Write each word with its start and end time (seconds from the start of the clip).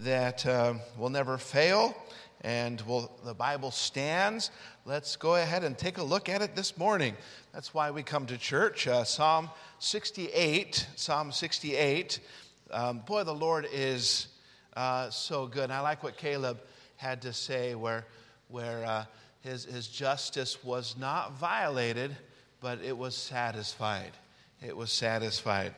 that 0.00 0.44
uh, 0.46 0.74
will 0.98 1.10
never 1.10 1.38
fail 1.38 1.96
and 2.42 2.80
will, 2.82 3.10
the 3.24 3.34
Bible 3.34 3.70
stands. 3.70 4.50
Let's 4.84 5.16
go 5.16 5.36
ahead 5.36 5.64
and 5.64 5.76
take 5.76 5.98
a 5.98 6.02
look 6.02 6.28
at 6.28 6.42
it 6.42 6.54
this 6.54 6.76
morning. 6.76 7.16
That's 7.52 7.72
why 7.72 7.90
we 7.90 8.02
come 8.02 8.26
to 8.26 8.38
church. 8.38 8.86
Uh, 8.86 9.04
Psalm 9.04 9.50
68, 9.78 10.86
Psalm 10.96 11.32
68. 11.32 12.20
Um, 12.70 13.00
boy, 13.00 13.24
the 13.24 13.34
Lord 13.34 13.66
is 13.72 14.28
uh, 14.76 15.10
so 15.10 15.46
good. 15.46 15.64
And 15.64 15.72
I 15.72 15.80
like 15.80 16.02
what 16.02 16.16
Caleb 16.16 16.60
had 16.96 17.22
to 17.22 17.32
say, 17.32 17.74
where, 17.74 18.04
where 18.48 18.84
uh, 18.84 19.04
his, 19.40 19.64
his 19.64 19.88
justice 19.88 20.62
was 20.62 20.94
not 20.98 21.38
violated, 21.38 22.14
but 22.60 22.80
it 22.82 22.96
was 22.96 23.16
satisfied. 23.16 24.12
It 24.64 24.76
was 24.76 24.92
satisfied. 24.92 25.74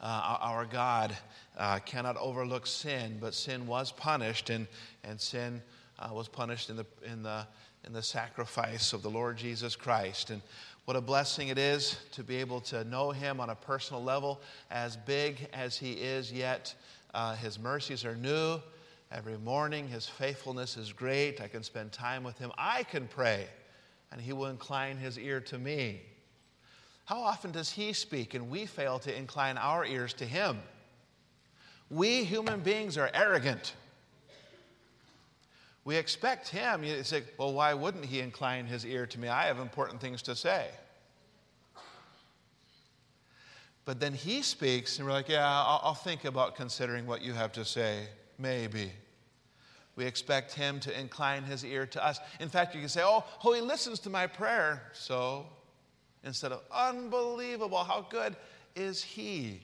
Uh, 0.00 0.38
our 0.40 0.64
God 0.64 1.16
uh, 1.56 1.78
cannot 1.80 2.16
overlook 2.18 2.66
sin, 2.66 3.18
but 3.20 3.34
sin 3.34 3.66
was 3.66 3.92
punished, 3.92 4.50
and, 4.50 4.66
and 5.04 5.20
sin 5.20 5.62
uh, 5.98 6.10
was 6.12 6.28
punished 6.28 6.70
in 6.70 6.76
the, 6.76 6.86
in, 7.10 7.22
the, 7.22 7.46
in 7.84 7.92
the 7.92 8.02
sacrifice 8.02 8.92
of 8.92 9.02
the 9.02 9.10
Lord 9.10 9.36
Jesus 9.36 9.74
Christ. 9.76 10.30
And 10.30 10.42
what 10.84 10.96
a 10.96 11.00
blessing 11.00 11.48
it 11.48 11.58
is 11.58 11.98
to 12.12 12.22
be 12.22 12.36
able 12.36 12.60
to 12.62 12.84
know 12.84 13.10
Him 13.10 13.40
on 13.40 13.50
a 13.50 13.54
personal 13.54 14.02
level, 14.02 14.40
as 14.70 14.96
big 14.96 15.48
as 15.52 15.76
He 15.76 15.92
is, 15.92 16.32
yet 16.32 16.74
uh, 17.14 17.34
His 17.34 17.58
mercies 17.58 18.04
are 18.04 18.16
new. 18.16 18.60
Every 19.10 19.38
morning, 19.38 19.88
His 19.88 20.06
faithfulness 20.06 20.76
is 20.76 20.92
great. 20.92 21.40
I 21.40 21.48
can 21.48 21.62
spend 21.62 21.92
time 21.92 22.22
with 22.22 22.38
Him. 22.38 22.52
I 22.58 22.82
can 22.82 23.08
pray, 23.08 23.46
and 24.12 24.20
He 24.20 24.32
will 24.32 24.46
incline 24.46 24.96
His 24.98 25.18
ear 25.18 25.40
to 25.42 25.58
me. 25.58 26.02
How 27.06 27.20
often 27.20 27.52
does 27.52 27.70
He 27.70 27.92
speak 27.92 28.34
and 28.34 28.50
we 28.50 28.66
fail 28.66 28.98
to 28.98 29.16
incline 29.16 29.56
our 29.56 29.86
ears 29.86 30.12
to 30.14 30.24
Him? 30.24 30.58
We 31.90 32.24
human 32.24 32.60
beings 32.60 32.98
are 32.98 33.10
arrogant. 33.14 33.74
We 35.84 35.96
expect 35.96 36.48
Him. 36.48 36.82
You 36.82 37.04
say, 37.04 37.22
well, 37.38 37.52
why 37.52 37.72
wouldn't 37.72 38.04
He 38.04 38.18
incline 38.20 38.66
His 38.66 38.84
ear 38.84 39.06
to 39.06 39.20
me? 39.20 39.28
I 39.28 39.44
have 39.44 39.60
important 39.60 40.00
things 40.00 40.20
to 40.22 40.34
say. 40.34 40.66
But 43.84 44.00
then 44.00 44.12
He 44.12 44.42
speaks, 44.42 44.98
and 44.98 45.06
we're 45.06 45.12
like, 45.12 45.28
yeah, 45.28 45.48
I'll, 45.48 45.80
I'll 45.84 45.94
think 45.94 46.24
about 46.24 46.56
considering 46.56 47.06
what 47.06 47.22
you 47.22 47.32
have 47.34 47.52
to 47.52 47.64
say. 47.64 48.08
Maybe. 48.36 48.90
We 49.94 50.04
expect 50.04 50.52
Him 50.54 50.80
to 50.80 51.00
incline 51.00 51.44
His 51.44 51.64
ear 51.64 51.86
to 51.86 52.04
us. 52.04 52.18
In 52.40 52.48
fact, 52.48 52.74
you 52.74 52.80
can 52.80 52.88
say, 52.88 53.02
oh, 53.04 53.24
oh, 53.44 53.52
He 53.52 53.60
listens 53.60 54.00
to 54.00 54.10
my 54.10 54.26
prayer. 54.26 54.82
So, 54.92 55.46
instead 56.24 56.50
of 56.50 56.62
unbelievable, 56.72 57.84
how 57.84 58.04
good 58.10 58.34
is 58.74 59.04
He? 59.04 59.60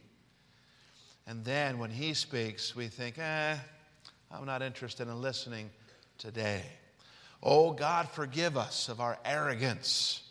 And 1.26 1.44
then 1.44 1.78
when 1.78 1.90
He 1.90 2.14
speaks, 2.14 2.74
we 2.74 2.88
think, 2.88 3.18
eh, 3.18 3.56
I'm 4.30 4.44
not 4.44 4.62
interested 4.62 5.08
in 5.08 5.20
listening 5.20 5.70
today. 6.18 6.62
Oh, 7.42 7.72
God, 7.72 8.08
forgive 8.08 8.56
us 8.56 8.88
of 8.88 9.00
our 9.00 9.18
arrogance. 9.24 10.22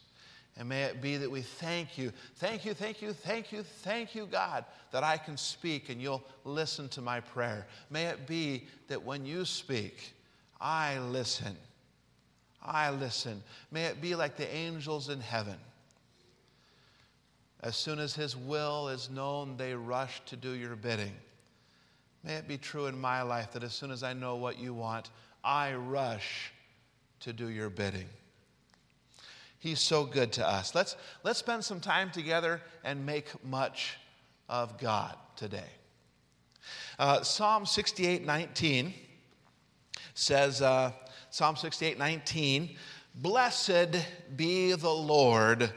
And 0.57 0.67
may 0.67 0.83
it 0.83 1.01
be 1.01 1.17
that 1.17 1.31
we 1.31 1.41
thank 1.41 1.97
you, 1.97 2.11
thank 2.35 2.65
you, 2.65 2.73
thank 2.73 3.01
you, 3.01 3.13
thank 3.13 3.51
you, 3.51 3.63
thank 3.63 4.15
you, 4.15 4.25
God, 4.25 4.65
that 4.91 5.03
I 5.03 5.17
can 5.17 5.37
speak 5.37 5.89
and 5.89 6.01
you'll 6.01 6.23
listen 6.43 6.89
to 6.89 7.01
my 7.01 7.19
prayer. 7.19 7.67
May 7.89 8.05
it 8.05 8.27
be 8.27 8.67
that 8.87 9.01
when 9.01 9.25
you 9.25 9.45
speak, 9.45 10.13
I 10.59 10.99
listen. 10.99 11.55
I 12.63 12.91
listen. 12.91 13.41
May 13.71 13.85
it 13.85 14.01
be 14.01 14.13
like 14.13 14.35
the 14.35 14.53
angels 14.53 15.09
in 15.09 15.19
heaven 15.19 15.57
as 17.61 17.75
soon 17.75 17.99
as 17.99 18.15
His 18.15 18.35
will 18.35 18.87
is 18.89 19.09
known, 19.09 19.55
they 19.57 19.73
rush 19.75 20.21
to 20.25 20.35
do 20.35 20.51
your 20.51 20.75
bidding. 20.75 21.13
May 22.23 22.35
it 22.35 22.47
be 22.47 22.57
true 22.57 22.87
in 22.87 22.99
my 22.99 23.21
life 23.21 23.51
that 23.53 23.63
as 23.63 23.73
soon 23.73 23.91
as 23.91 24.03
I 24.03 24.13
know 24.13 24.35
what 24.35 24.59
you 24.59 24.73
want, 24.73 25.09
I 25.43 25.73
rush 25.73 26.51
to 27.21 27.33
do 27.33 27.49
your 27.49 27.69
bidding. 27.69 28.07
He's 29.59 29.79
so 29.79 30.05
good 30.05 30.31
to 30.33 30.47
us. 30.47 30.73
Let's, 30.73 30.95
let's 31.23 31.39
spend 31.39 31.63
some 31.63 31.79
time 31.79 32.09
together 32.09 32.61
and 32.83 33.05
make 33.05 33.27
much 33.45 33.97
of 34.49 34.77
God 34.79 35.15
today. 35.35 35.69
Uh, 36.97 37.21
Psalm 37.21 37.65
68 37.65 38.25
19 38.25 38.93
says, 40.13 40.61
uh, 40.61 40.91
Psalm 41.29 41.55
68 41.55 41.97
19, 41.97 42.75
Blessed 43.15 43.97
be 44.35 44.73
the 44.73 44.89
Lord 44.89 45.71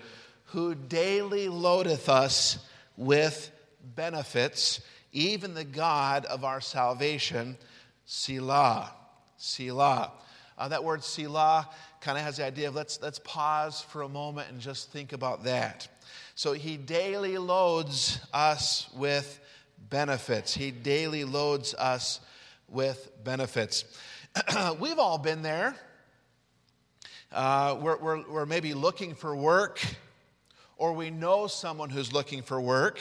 who 0.55 0.73
daily 0.73 1.49
loadeth 1.49 2.09
us 2.09 2.59
with 2.97 3.51
benefits, 3.97 4.81
even 5.11 5.53
the 5.53 5.65
God 5.65 6.27
of 6.27 6.45
our 6.45 6.61
salvation, 6.61 7.59
Selah. 8.07 8.93
Selah. 9.37 10.13
Uh, 10.57 10.69
that 10.69 10.85
word 10.85 11.03
Selah 11.03 11.69
kind 12.01 12.17
of 12.17 12.23
has 12.23 12.37
the 12.37 12.45
idea 12.45 12.69
of 12.69 12.75
let's, 12.77 13.03
let's 13.03 13.19
pause 13.25 13.83
for 13.83 14.03
a 14.03 14.09
moment 14.09 14.49
and 14.49 14.61
just 14.61 14.93
think 14.93 15.13
about 15.13 15.43
that. 15.43 15.89
So 16.37 16.53
he 16.53 16.77
daily 16.77 17.37
loads 17.37 18.21
us 18.33 18.89
with 18.95 19.41
benefits. 19.91 20.55
He 20.55 20.71
daily 20.71 21.25
loads 21.25 21.75
us 21.75 22.21
with 22.69 23.11
benefits. 23.25 23.85
We've 24.79 25.01
all 25.01 25.19
been 25.19 25.43
there. 25.43 25.75
Uh, 27.33 27.77
we're, 27.81 27.97
we're, 27.97 28.31
we're 28.31 28.47
maybe 28.47 28.73
looking 28.73 29.17
for 29.17 29.35
work 29.35 29.81
or 30.77 30.93
we 30.93 31.11
know 31.11 31.47
someone 31.47 31.91
who's 31.91 32.13
looking 32.13 32.43
for 32.43 32.61
work 32.61 32.99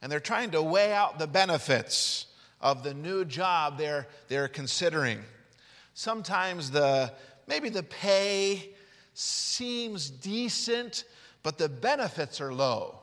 and 0.00 0.10
they're 0.10 0.20
trying 0.20 0.50
to 0.52 0.62
weigh 0.62 0.92
out 0.92 1.18
the 1.18 1.26
benefits 1.26 2.26
of 2.60 2.82
the 2.82 2.94
new 2.94 3.24
job 3.24 3.78
they're, 3.78 4.06
they're 4.28 4.48
considering. 4.48 5.20
Sometimes 5.94 6.70
the 6.70 7.12
maybe 7.46 7.68
the 7.68 7.82
pay 7.82 8.70
seems 9.14 10.10
decent, 10.10 11.04
but 11.42 11.58
the 11.58 11.68
benefits 11.68 12.40
are 12.40 12.52
low. 12.52 13.00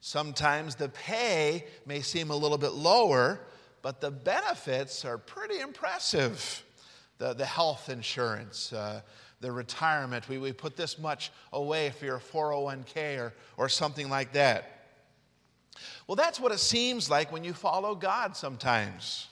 Sometimes 0.00 0.74
the 0.76 0.88
pay 0.88 1.66
may 1.86 2.00
seem 2.00 2.30
a 2.30 2.36
little 2.36 2.58
bit 2.58 2.72
lower, 2.72 3.40
but 3.82 4.00
the 4.00 4.10
benefits 4.10 5.04
are 5.04 5.18
pretty 5.18 5.60
impressive. 5.60 6.64
The, 7.18 7.34
the 7.34 7.46
health 7.46 7.88
insurance, 7.88 8.72
uh, 8.72 9.02
the 9.42 9.52
retirement. 9.52 10.28
We, 10.28 10.38
we 10.38 10.52
put 10.52 10.76
this 10.76 10.98
much 10.98 11.30
away 11.52 11.90
for 11.90 12.06
your 12.06 12.18
401k 12.18 13.18
or, 13.18 13.34
or 13.58 13.68
something 13.68 14.08
like 14.08 14.32
that. 14.32 14.86
Well, 16.06 16.16
that's 16.16 16.40
what 16.40 16.52
it 16.52 16.58
seems 16.58 17.10
like 17.10 17.30
when 17.30 17.44
you 17.44 17.52
follow 17.52 17.94
God 17.94 18.36
sometimes. 18.36 19.26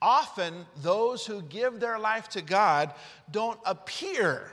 Often, 0.00 0.66
those 0.82 1.26
who 1.26 1.42
give 1.42 1.78
their 1.78 1.98
life 1.98 2.28
to 2.30 2.42
God 2.42 2.92
don't 3.30 3.58
appear 3.64 4.50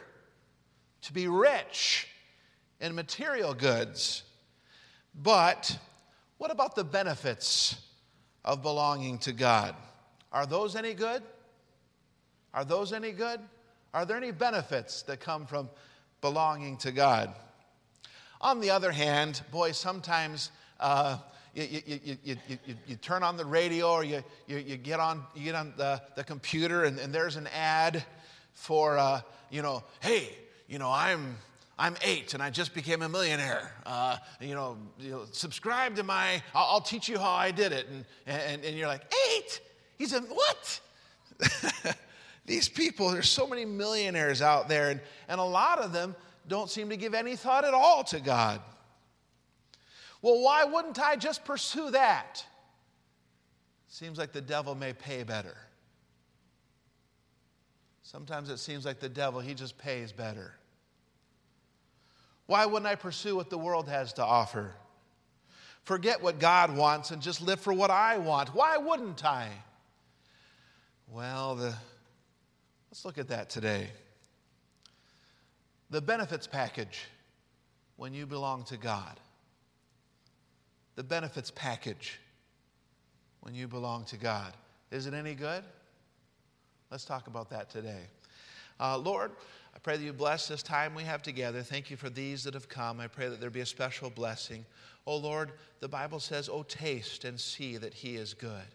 to 1.01 1.13
be 1.13 1.27
rich 1.27 2.07
in 2.79 2.93
material 2.93 3.53
goods. 3.53 4.23
But 5.15 5.77
what 6.37 6.51
about 6.51 6.75
the 6.75 6.83
benefits 6.83 7.79
of 8.45 8.61
belonging 8.61 9.17
to 9.19 9.31
God? 9.31 9.75
Are 10.31 10.45
those 10.45 10.75
any 10.75 10.93
good? 10.93 11.23
Are 12.53 12.65
those 12.65 12.93
any 12.93 13.11
good? 13.11 13.39
Are 13.93 14.05
there 14.05 14.17
any 14.17 14.31
benefits 14.31 15.01
that 15.03 15.19
come 15.19 15.45
from 15.45 15.69
belonging 16.21 16.77
to 16.77 16.91
God? 16.91 17.33
On 18.41 18.61
the 18.61 18.69
other 18.69 18.91
hand, 18.91 19.41
boy, 19.51 19.71
sometimes 19.71 20.51
uh, 20.79 21.17
you, 21.53 21.81
you, 21.85 22.17
you, 22.23 22.37
you, 22.87 22.95
turn 22.95 23.23
on 23.23 23.35
the 23.35 23.45
radio 23.45 23.91
or 23.91 24.03
you, 24.03 24.23
you, 24.47 24.57
you 24.57 24.77
get 24.77 24.99
on, 24.99 25.23
you 25.35 25.43
get 25.43 25.55
on 25.55 25.73
the, 25.75 26.01
the 26.15 26.23
computer 26.23 26.83
and, 26.83 26.99
and 26.99 27.13
there's 27.13 27.35
an 27.35 27.47
ad 27.47 28.03
for, 28.53 28.97
uh, 28.97 29.21
you 29.49 29.61
know, 29.61 29.83
hey, 29.99 30.29
you 30.67 30.79
know, 30.79 30.91
I'm, 30.91 31.35
I'm 31.77 31.95
eight 32.03 32.33
and 32.33 32.43
I 32.43 32.49
just 32.49 32.73
became 32.73 33.01
a 33.01 33.09
millionaire. 33.09 33.73
Uh, 33.85 34.17
you, 34.39 34.53
know, 34.53 34.77
you 34.99 35.11
know, 35.11 35.25
subscribe 35.31 35.95
to 35.95 36.03
my, 36.03 36.41
I'll, 36.53 36.73
I'll, 36.73 36.81
teach 36.81 37.09
you 37.09 37.17
how 37.17 37.31
I 37.31 37.51
did 37.51 37.71
it. 37.71 37.87
And, 37.89 38.05
and, 38.27 38.63
and 38.63 38.77
you're 38.77 38.87
like, 38.87 39.11
eight? 39.33 39.59
He's 39.97 40.13
a, 40.13 40.21
what? 40.21 40.79
These 42.49 42.67
people, 42.67 43.11
there's 43.11 43.29
so 43.29 43.45
many 43.45 43.63
millionaires 43.63 44.41
out 44.41 44.67
there, 44.67 44.89
and, 44.89 44.99
and 45.27 45.39
a 45.39 45.43
lot 45.43 45.77
of 45.77 45.93
them 45.93 46.15
don't 46.47 46.67
seem 46.67 46.89
to 46.89 46.97
give 46.97 47.13
any 47.13 47.35
thought 47.35 47.63
at 47.63 47.75
all 47.75 48.03
to 48.05 48.19
God. 48.19 48.59
Well, 50.23 50.41
why 50.41 50.63
wouldn't 50.63 50.99
I 50.99 51.15
just 51.15 51.45
pursue 51.45 51.91
that? 51.91 52.43
Seems 53.87 54.17
like 54.17 54.31
the 54.31 54.41
devil 54.41 54.73
may 54.73 54.93
pay 54.93 55.21
better. 55.21 55.55
Sometimes 58.01 58.49
it 58.49 58.57
seems 58.57 58.83
like 58.83 58.99
the 58.99 59.09
devil, 59.09 59.39
he 59.41 59.53
just 59.53 59.77
pays 59.77 60.11
better. 60.11 60.55
Why 62.47 62.65
wouldn't 62.65 62.87
I 62.87 62.95
pursue 62.95 63.35
what 63.35 63.51
the 63.51 63.59
world 63.59 63.87
has 63.89 64.13
to 64.13 64.23
offer? 64.23 64.73
Forget 65.83 66.23
what 66.23 66.39
God 66.39 66.75
wants 66.75 67.11
and 67.11 67.21
just 67.21 67.41
live 67.41 67.59
for 67.59 67.73
what 67.73 67.91
I 67.91 68.17
want. 68.17 68.55
Why 68.55 68.77
wouldn't 68.77 69.23
I? 69.23 69.49
Well, 71.11 71.53
the 71.53 71.75
Let's 72.89 73.05
look 73.05 73.17
at 73.17 73.27
that 73.27 73.49
today. 73.49 73.89
The 75.89 76.01
benefits 76.01 76.47
package 76.47 77.07
when 77.97 78.13
you 78.13 78.25
belong 78.25 78.63
to 78.65 78.77
God. 78.77 79.19
The 80.95 81.03
benefits 81.03 81.51
package. 81.53 82.19
when 83.41 83.55
you 83.55 83.67
belong 83.67 84.03
to 84.05 84.17
God. 84.17 84.53
Is 84.91 85.05
it 85.05 85.13
any 85.13 85.33
good? 85.33 85.63
Let's 86.91 87.05
talk 87.05 87.27
about 87.27 87.49
that 87.51 87.69
today. 87.69 88.01
Uh, 88.79 88.97
Lord, 88.97 89.31
I 89.75 89.79
pray 89.79 89.97
that 89.97 90.03
you 90.03 90.13
bless 90.13 90.47
this 90.47 90.63
time 90.63 90.95
we 90.95 91.03
have 91.03 91.21
together. 91.21 91.61
Thank 91.61 91.89
you 91.89 91.97
for 91.97 92.09
these 92.09 92.43
that 92.43 92.53
have 92.53 92.67
come. 92.67 92.99
I 92.99 93.07
pray 93.07 93.29
that 93.29 93.39
there 93.39 93.49
be 93.49 93.61
a 93.61 93.65
special 93.65 94.09
blessing. 94.09 94.65
Oh 95.05 95.17
Lord, 95.17 95.51
the 95.79 95.87
Bible 95.87 96.19
says, 96.19 96.49
Oh, 96.49 96.63
taste 96.63 97.23
and 97.25 97.39
see 97.39 97.77
that 97.77 97.93
He 97.93 98.15
is 98.15 98.33
good. 98.33 98.67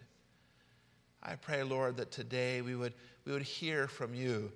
I 1.21 1.35
pray, 1.35 1.63
Lord, 1.63 1.97
that 1.97 2.11
today 2.11 2.61
we 2.61 2.75
would, 2.75 2.93
we 3.25 3.31
would 3.31 3.41
hear 3.41 3.87
from 3.87 4.13
you. 4.13 4.51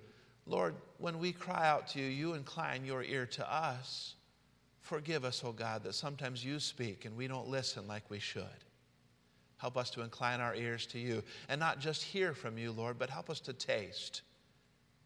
Lord, 0.46 0.74
when 0.98 1.18
we 1.18 1.32
cry 1.32 1.68
out 1.68 1.88
to 1.88 2.00
you, 2.00 2.06
you 2.06 2.34
incline 2.34 2.84
your 2.84 3.02
ear 3.02 3.26
to 3.26 3.52
us. 3.52 4.14
Forgive 4.80 5.24
us, 5.24 5.42
oh 5.44 5.52
God, 5.52 5.84
that 5.84 5.94
sometimes 5.94 6.44
you 6.44 6.58
speak 6.58 7.04
and 7.04 7.16
we 7.16 7.28
don't 7.28 7.48
listen 7.48 7.86
like 7.86 8.08
we 8.10 8.18
should. 8.18 8.44
Help 9.58 9.76
us 9.76 9.90
to 9.90 10.00
incline 10.00 10.40
our 10.40 10.54
ears 10.54 10.86
to 10.86 10.98
you 10.98 11.22
and 11.48 11.60
not 11.60 11.80
just 11.80 12.02
hear 12.02 12.32
from 12.32 12.56
you, 12.56 12.72
Lord, 12.72 12.98
but 12.98 13.10
help 13.10 13.28
us 13.28 13.40
to 13.40 13.52
taste 13.52 14.22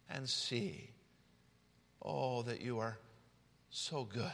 and 0.09 0.29
see. 0.29 0.89
Oh, 2.01 2.43
that 2.43 2.61
you 2.61 2.79
are 2.79 2.97
so 3.69 4.05
good. 4.05 4.31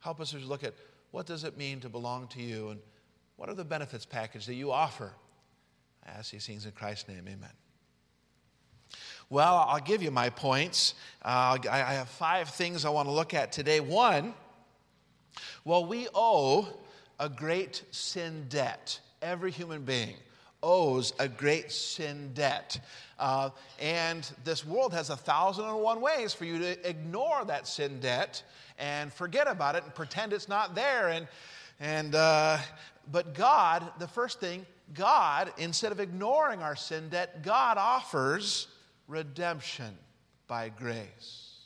Help 0.00 0.20
us 0.20 0.30
to 0.30 0.38
look 0.38 0.64
at 0.64 0.74
what 1.10 1.26
does 1.26 1.44
it 1.44 1.56
mean 1.56 1.80
to 1.80 1.88
belong 1.88 2.26
to 2.28 2.42
you 2.42 2.70
and 2.70 2.80
what 3.36 3.48
are 3.48 3.54
the 3.54 3.64
benefits 3.64 4.04
package 4.04 4.46
that 4.46 4.54
you 4.54 4.72
offer. 4.72 5.12
I 6.04 6.18
ask 6.18 6.32
these 6.32 6.46
things 6.46 6.64
in 6.66 6.72
Christ's 6.72 7.08
name, 7.08 7.24
amen. 7.28 7.50
Well, 9.28 9.66
I'll 9.68 9.80
give 9.80 10.04
you 10.04 10.12
my 10.12 10.30
points. 10.30 10.94
Uh, 11.20 11.58
I 11.68 11.94
have 11.94 12.08
five 12.08 12.48
things 12.50 12.84
I 12.84 12.90
want 12.90 13.08
to 13.08 13.12
look 13.12 13.34
at 13.34 13.50
today. 13.50 13.80
One, 13.80 14.34
well, 15.64 15.84
we 15.84 16.06
owe 16.14 16.68
a 17.18 17.28
great 17.28 17.82
sin 17.90 18.46
debt. 18.48 19.00
Every 19.20 19.50
human 19.50 19.82
being 19.82 20.14
owes 20.62 21.12
a 21.18 21.26
great 21.26 21.72
sin 21.72 22.30
debt. 22.34 22.78
Uh, 23.18 23.50
and 23.80 24.30
this 24.44 24.64
world 24.64 24.94
has 24.94 25.10
a 25.10 25.16
thousand 25.16 25.64
and 25.64 25.80
one 25.80 26.00
ways 26.00 26.32
for 26.32 26.44
you 26.44 26.60
to 26.60 26.88
ignore 26.88 27.44
that 27.46 27.66
sin 27.66 27.98
debt 27.98 28.44
and 28.78 29.12
forget 29.12 29.48
about 29.48 29.74
it 29.74 29.82
and 29.82 29.92
pretend 29.92 30.32
it's 30.32 30.48
not 30.48 30.76
there. 30.76 31.08
And, 31.08 31.26
and, 31.80 32.14
uh, 32.14 32.58
but 33.10 33.34
God, 33.34 33.90
the 33.98 34.06
first 34.06 34.38
thing, 34.38 34.64
God, 34.94 35.52
instead 35.58 35.90
of 35.90 35.98
ignoring 35.98 36.62
our 36.62 36.76
sin 36.76 37.08
debt, 37.08 37.42
God 37.42 37.76
offers 37.76 38.68
redemption 39.08 39.96
by 40.46 40.68
grace 40.68 41.56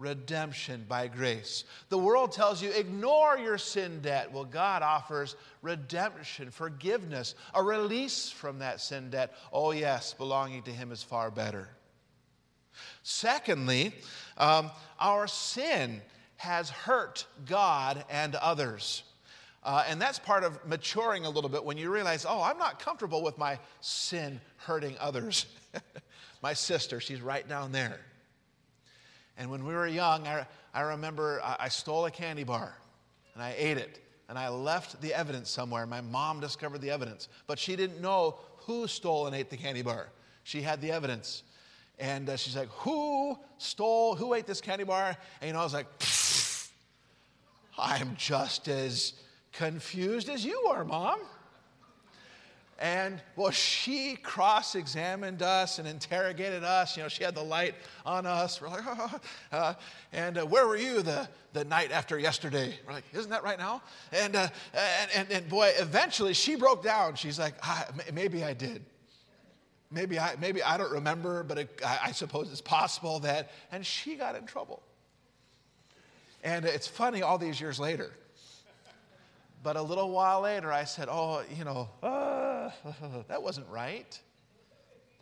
redemption 0.00 0.86
by 0.88 1.06
grace. 1.06 1.64
The 1.90 1.98
world 1.98 2.32
tells 2.32 2.62
you, 2.62 2.70
ignore 2.70 3.38
your 3.38 3.58
sin 3.58 4.00
debt. 4.00 4.32
Well, 4.32 4.46
God 4.46 4.82
offers 4.82 5.36
redemption, 5.62 6.50
forgiveness, 6.50 7.34
a 7.54 7.62
release 7.62 8.30
from 8.30 8.58
that 8.60 8.80
sin 8.80 9.10
debt. 9.10 9.34
Oh, 9.52 9.72
yes, 9.72 10.14
belonging 10.14 10.62
to 10.64 10.70
Him 10.70 10.90
is 10.90 11.02
far 11.02 11.30
better. 11.30 11.68
Secondly, 13.02 13.94
um, 14.38 14.70
our 14.98 15.26
sin 15.26 16.00
has 16.36 16.70
hurt 16.70 17.26
God 17.46 18.02
and 18.08 18.34
others. 18.36 19.02
Uh, 19.62 19.84
and 19.86 20.00
that's 20.00 20.18
part 20.18 20.42
of 20.42 20.66
maturing 20.66 21.26
a 21.26 21.30
little 21.30 21.50
bit 21.50 21.62
when 21.62 21.76
you 21.76 21.90
realize, 21.92 22.24
oh, 22.26 22.40
I'm 22.40 22.56
not 22.56 22.80
comfortable 22.80 23.22
with 23.22 23.36
my 23.36 23.58
sin 23.82 24.40
hurting 24.56 24.96
others. 24.98 25.44
my 26.42 26.52
sister, 26.52 27.00
she's 27.00 27.20
right 27.20 27.48
down 27.48 27.72
there. 27.72 28.00
And 29.36 29.50
when 29.50 29.64
we 29.64 29.74
were 29.74 29.86
young, 29.86 30.26
I, 30.26 30.46
I 30.74 30.82
remember 30.82 31.40
I, 31.42 31.56
I 31.60 31.68
stole 31.68 32.06
a 32.06 32.10
candy 32.10 32.44
bar 32.44 32.74
and 33.34 33.42
I 33.42 33.54
ate 33.56 33.78
it. 33.78 33.98
And 34.28 34.38
I 34.38 34.48
left 34.48 35.00
the 35.00 35.12
evidence 35.12 35.50
somewhere. 35.50 35.86
My 35.86 36.00
mom 36.00 36.38
discovered 36.38 36.80
the 36.80 36.90
evidence, 36.90 37.28
but 37.48 37.58
she 37.58 37.74
didn't 37.74 38.00
know 38.00 38.36
who 38.58 38.86
stole 38.86 39.26
and 39.26 39.34
ate 39.34 39.50
the 39.50 39.56
candy 39.56 39.82
bar. 39.82 40.08
She 40.44 40.62
had 40.62 40.80
the 40.80 40.92
evidence. 40.92 41.42
And 41.98 42.30
uh, 42.30 42.36
she's 42.36 42.54
like, 42.54 42.68
Who 42.68 43.36
stole, 43.58 44.14
who 44.14 44.34
ate 44.34 44.46
this 44.46 44.60
candy 44.60 44.84
bar? 44.84 45.16
And 45.40 45.48
you 45.48 45.52
know, 45.52 45.60
I 45.60 45.64
was 45.64 45.74
like, 45.74 45.86
I'm 47.78 48.14
just 48.16 48.68
as 48.68 49.14
confused 49.52 50.28
as 50.28 50.44
you 50.44 50.66
are, 50.68 50.84
mom. 50.84 51.20
And 52.80 53.20
well, 53.36 53.50
she 53.50 54.16
cross 54.16 54.74
examined 54.74 55.42
us 55.42 55.78
and 55.78 55.86
interrogated 55.86 56.64
us. 56.64 56.96
You 56.96 57.02
know, 57.02 57.10
she 57.10 57.22
had 57.22 57.34
the 57.34 57.42
light 57.42 57.74
on 58.06 58.24
us. 58.24 58.58
We're 58.58 58.68
like, 58.68 58.80
oh, 58.86 59.20
uh, 59.52 59.74
and 60.14 60.38
uh, 60.38 60.46
where 60.46 60.66
were 60.66 60.78
you 60.78 61.02
the, 61.02 61.28
the 61.52 61.64
night 61.64 61.92
after 61.92 62.18
yesterday? 62.18 62.74
We're 62.86 62.94
like, 62.94 63.04
isn't 63.12 63.30
that 63.30 63.44
right 63.44 63.58
now? 63.58 63.82
And, 64.12 64.34
uh, 64.34 64.48
and, 64.72 65.10
and, 65.14 65.30
and, 65.30 65.48
boy, 65.50 65.70
eventually 65.78 66.32
she 66.32 66.56
broke 66.56 66.82
down. 66.82 67.16
She's 67.16 67.38
like, 67.38 67.54
ah, 67.62 67.86
maybe 68.14 68.42
I 68.42 68.54
did. 68.54 68.82
Maybe 69.90 70.18
I, 70.18 70.36
maybe 70.40 70.62
I 70.62 70.78
don't 70.78 70.92
remember, 70.92 71.42
but 71.42 71.58
it, 71.58 71.80
I, 71.84 71.98
I 72.04 72.12
suppose 72.12 72.50
it's 72.50 72.62
possible 72.62 73.20
that. 73.20 73.50
And 73.72 73.84
she 73.84 74.14
got 74.14 74.36
in 74.36 74.46
trouble. 74.46 74.82
And 76.42 76.64
it's 76.64 76.86
funny 76.86 77.20
all 77.20 77.36
these 77.36 77.60
years 77.60 77.78
later. 77.78 78.10
But 79.62 79.76
a 79.76 79.82
little 79.82 80.10
while 80.10 80.42
later, 80.42 80.72
I 80.72 80.84
said, 80.84 81.08
Oh, 81.10 81.42
you 81.56 81.64
know, 81.64 81.88
uh, 82.02 82.70
that 83.28 83.42
wasn't 83.42 83.68
right. 83.68 84.18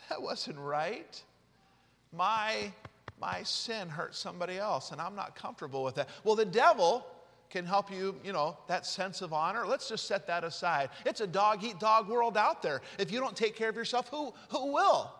That 0.08 0.22
wasn't 0.22 0.58
right. 0.58 1.22
My, 2.12 2.72
my 3.20 3.42
sin 3.42 3.88
hurt 3.88 4.14
somebody 4.14 4.58
else, 4.58 4.92
and 4.92 5.00
I'm 5.00 5.14
not 5.14 5.34
comfortable 5.34 5.82
with 5.84 5.96
that. 5.96 6.08
Well, 6.24 6.36
the 6.36 6.44
devil 6.44 7.04
can 7.50 7.64
help 7.64 7.90
you, 7.90 8.14
you 8.24 8.32
know, 8.32 8.56
that 8.68 8.86
sense 8.86 9.22
of 9.22 9.32
honor. 9.32 9.66
Let's 9.66 9.88
just 9.88 10.06
set 10.06 10.26
that 10.26 10.44
aside. 10.44 10.90
It's 11.04 11.20
a 11.20 11.26
dog 11.26 11.64
eat 11.64 11.78
dog 11.78 12.08
world 12.08 12.36
out 12.36 12.62
there. 12.62 12.80
If 12.98 13.10
you 13.10 13.20
don't 13.20 13.36
take 13.36 13.56
care 13.56 13.68
of 13.68 13.76
yourself, 13.76 14.08
who, 14.08 14.32
who 14.50 14.72
will? 14.72 15.12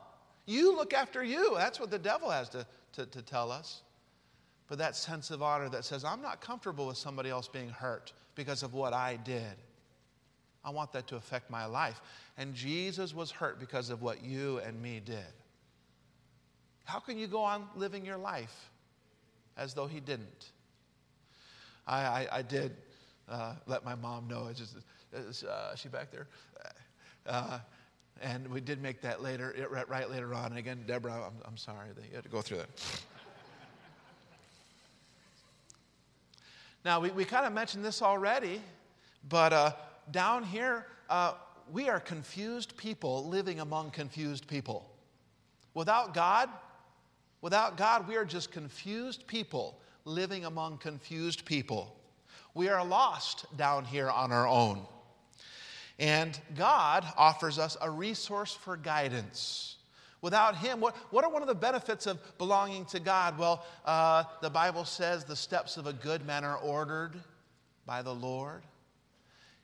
You 0.47 0.75
look 0.77 0.95
after 0.95 1.23
you. 1.23 1.55
That's 1.57 1.81
what 1.81 1.91
the 1.91 1.99
devil 1.99 2.31
has 2.31 2.49
to, 2.51 2.67
to, 2.95 3.07
to 3.07 3.23
tell 3.23 3.51
us. 3.51 3.83
But 4.69 4.79
that 4.79 4.97
sense 4.97 5.31
of 5.31 5.43
honor 5.43 5.69
that 5.71 5.85
says, 5.85 6.05
I'm 6.05 6.21
not 6.21 6.41
comfortable 6.41 6.87
with 6.87 6.99
somebody 6.99 7.31
else 7.31 7.49
being 7.49 7.71
hurt 7.71 8.13
because 8.35 8.63
of 8.63 8.75
what 8.75 8.93
I 8.93 9.17
did. 9.17 9.57
I 10.65 10.71
want 10.71 10.93
that 10.93 11.07
to 11.09 11.17
affect 11.17 11.51
my 11.51 11.65
life. 11.65 12.01
And 12.37 12.55
Jesus 12.55 13.15
was 13.15 13.31
hurt 13.31 13.59
because 13.59 13.89
of 13.89 14.03
what 14.03 14.23
you 14.23 14.59
and 14.59 14.81
me 14.81 15.01
did. 15.05 15.33
How 16.85 17.01
can 17.01 17.19
you 17.19 17.27
go 17.27 17.43
on 17.43 17.67
living 17.77 18.05
your 18.05 18.19
life 18.19 18.71
as 19.57 19.73
though 19.73 19.87
he 19.87 20.01
didn't? 20.01 20.51
I, 21.87 22.01
I, 22.01 22.29
I 22.33 22.43
did 22.43 22.77
uh, 23.29 23.55
let 23.67 23.85
my 23.85 23.95
mom 23.95 24.29
know. 24.29 24.49
It's 24.51 24.59
just, 24.59 24.77
is 25.13 25.45
uh, 25.45 25.75
she 25.75 25.89
back 25.89 26.11
there? 26.11 26.29
Uh, 27.27 27.59
and 28.21 28.49
we 28.49 28.61
did 28.61 28.83
make 28.83 29.01
that 29.03 29.23
later, 29.23 29.55
right 29.89 30.11
later 30.11 30.35
on. 30.35 30.47
And 30.47 30.59
again, 30.59 30.85
Deborah, 30.87 31.13
I'm, 31.27 31.35
I'm 31.47 31.57
sorry 31.57 31.89
that 31.95 32.05
you 32.09 32.15
had 32.15 32.25
to 32.25 32.31
go 32.31 32.43
through 32.43 32.59
that. 32.59 32.69
Now, 36.85 37.01
we, 37.01 37.11
we 37.11 37.25
kind 37.25 37.45
of 37.45 37.53
mentioned 37.53 37.85
this 37.85 38.03
already, 38.03 38.61
but 39.29 39.53
uh, 39.53 39.73
down 40.11 40.45
here, 40.45 40.87
uh, 41.11 41.35
we 41.73 41.89
are 41.89 42.01
confused 42.01 42.77
people 42.77 43.29
living 43.29 43.61
among 43.61 43.91
confused 43.91 44.47
people. 44.47 44.89
Without 45.75 46.15
God, 46.15 46.49
without 47.41 47.77
God, 47.77 48.09
we 48.09 48.17
are 48.17 48.25
just 48.25 48.51
confused 48.51 49.27
people 49.27 49.79
living 50.05 50.45
among 50.45 50.79
confused 50.79 51.45
people. 51.45 51.95
We 52.55 52.69
are 52.69 52.85
lost 52.85 53.45
down 53.57 53.85
here 53.85 54.11
on 54.11 54.33
our 54.33 54.47
own. 54.47 54.87
And 55.99 56.39
God 56.57 57.05
offers 57.17 57.59
us 57.59 57.77
a 57.81 57.91
resource 57.91 58.55
for 58.55 58.77
guidance. 58.77 59.78
Without 60.21 60.57
Him, 60.57 60.81
what, 60.81 60.97
what 61.11 61.25
are 61.25 61.31
one 61.31 61.43
of 61.43 61.49
the 61.49 61.55
benefits 61.55 62.07
of 62.07 62.19
belonging 62.39 62.85
to 62.87 63.01
God? 63.01 63.39
Well, 63.39 63.65
uh, 63.85 64.25
the 64.43 64.51
Bible 64.51 64.85
says 64.85 65.25
the 65.25 65.37
steps 65.37 65.77
of 65.77 65.87
a 65.87 65.93
good 65.93 66.27
man 66.27 66.45
are 66.45 66.57
ordered 66.57 67.15
by 67.87 68.03
the 68.03 68.15
Lord. 68.15 68.63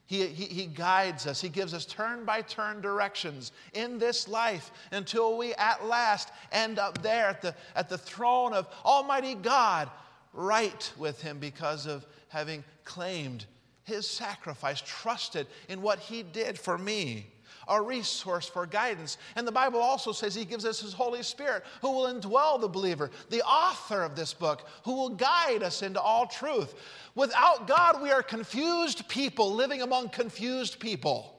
He, 0.06 0.26
he, 0.26 0.44
he, 0.44 0.66
guides 0.66 1.26
us. 1.26 1.40
He 1.40 1.48
gives 1.48 1.72
us 1.72 1.86
turn 1.86 2.26
by 2.26 2.42
turn 2.42 2.82
directions 2.82 3.52
in 3.72 3.98
this 3.98 4.28
life 4.28 4.70
until 4.92 5.38
we 5.38 5.54
at 5.54 5.86
last 5.86 6.28
end 6.52 6.78
up 6.78 7.02
there 7.02 7.28
at 7.28 7.40
the, 7.40 7.54
at 7.74 7.88
the 7.88 7.96
throne 7.96 8.52
of 8.52 8.68
Almighty 8.84 9.34
God, 9.34 9.90
right 10.34 10.92
with 10.98 11.22
Him 11.22 11.38
because 11.38 11.86
of 11.86 12.04
having 12.28 12.62
claimed 12.84 13.46
His 13.84 14.06
sacrifice, 14.06 14.82
trusted 14.84 15.46
in 15.70 15.80
what 15.80 15.98
He 15.98 16.22
did 16.22 16.58
for 16.58 16.76
me 16.76 17.26
a 17.68 17.80
resource 17.80 18.46
for 18.46 18.66
guidance. 18.66 19.18
And 19.36 19.46
the 19.46 19.52
Bible 19.52 19.80
also 19.80 20.12
says 20.12 20.34
He 20.34 20.44
gives 20.44 20.64
us 20.64 20.80
His 20.80 20.92
Holy 20.92 21.22
Spirit 21.22 21.64
who 21.80 21.90
will 21.92 22.12
indwell 22.12 22.60
the 22.60 22.68
believer, 22.68 23.10
the 23.30 23.42
author 23.42 24.02
of 24.02 24.16
this 24.16 24.34
book, 24.34 24.66
who 24.84 24.94
will 24.94 25.10
guide 25.10 25.62
us 25.62 25.82
into 25.82 26.00
all 26.00 26.26
truth. 26.26 26.74
Without 27.14 27.66
God, 27.66 28.02
we 28.02 28.10
are 28.10 28.22
confused 28.22 29.08
people 29.08 29.52
living 29.52 29.82
among 29.82 30.08
confused 30.10 30.78
people. 30.80 31.30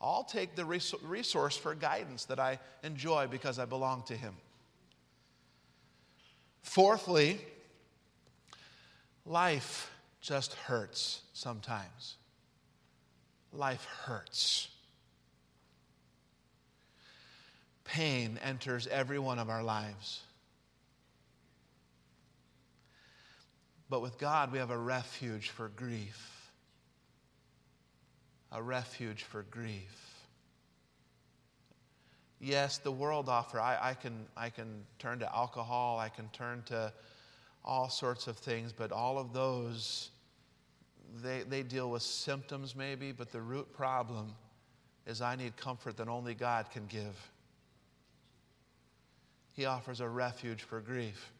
I'll 0.00 0.24
take 0.24 0.54
the 0.54 0.64
resource 0.64 1.56
for 1.56 1.74
guidance 1.74 2.24
that 2.24 2.40
I 2.40 2.58
enjoy 2.82 3.26
because 3.26 3.58
I 3.58 3.66
belong 3.66 4.02
to 4.04 4.16
Him. 4.16 4.34
Fourthly, 6.62 7.38
life 9.26 9.90
just 10.22 10.54
hurts 10.54 11.20
sometimes. 11.32 12.16
life 13.52 13.84
hurts. 13.84 14.69
Pain 17.90 18.38
enters 18.44 18.86
every 18.86 19.18
one 19.18 19.40
of 19.40 19.50
our 19.50 19.64
lives. 19.64 20.22
But 23.88 24.00
with 24.00 24.16
God, 24.16 24.52
we 24.52 24.58
have 24.58 24.70
a 24.70 24.78
refuge 24.78 25.48
for 25.48 25.68
grief. 25.70 26.52
A 28.52 28.62
refuge 28.62 29.24
for 29.24 29.42
grief. 29.42 30.22
Yes, 32.38 32.78
the 32.78 32.92
world 32.92 33.28
offer. 33.28 33.58
I, 33.58 33.76
I, 33.80 33.94
can, 33.94 34.24
I 34.36 34.50
can 34.50 34.84
turn 35.00 35.18
to 35.18 35.34
alcohol, 35.34 35.98
I 35.98 36.10
can 36.10 36.28
turn 36.28 36.62
to 36.66 36.92
all 37.64 37.88
sorts 37.88 38.28
of 38.28 38.36
things, 38.36 38.72
but 38.72 38.92
all 38.92 39.18
of 39.18 39.32
those, 39.32 40.10
they, 41.24 41.42
they 41.42 41.64
deal 41.64 41.90
with 41.90 42.02
symptoms 42.02 42.76
maybe, 42.76 43.10
but 43.10 43.32
the 43.32 43.40
root 43.40 43.72
problem 43.72 44.32
is 45.08 45.20
I 45.20 45.34
need 45.34 45.56
comfort 45.56 45.96
that 45.96 46.06
only 46.06 46.34
God 46.34 46.70
can 46.70 46.86
give. 46.86 47.16
He 49.60 49.66
offers 49.66 50.00
a 50.00 50.08
refuge 50.08 50.62
for 50.62 50.80
grief. 50.80 51.30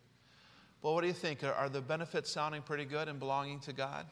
Well, 0.83 0.93
what 0.93 1.01
do 1.01 1.07
you 1.07 1.15
think? 1.15 1.43
Are, 1.43 1.55
are 1.55 1.71
the 1.71 1.81
benefits 1.81 2.31
sounding 2.31 2.61
pretty 2.61 2.85
good 2.85 3.09
in 3.09 3.19
belonging 3.19 3.61
to 3.61 3.73
God? 3.73 4.05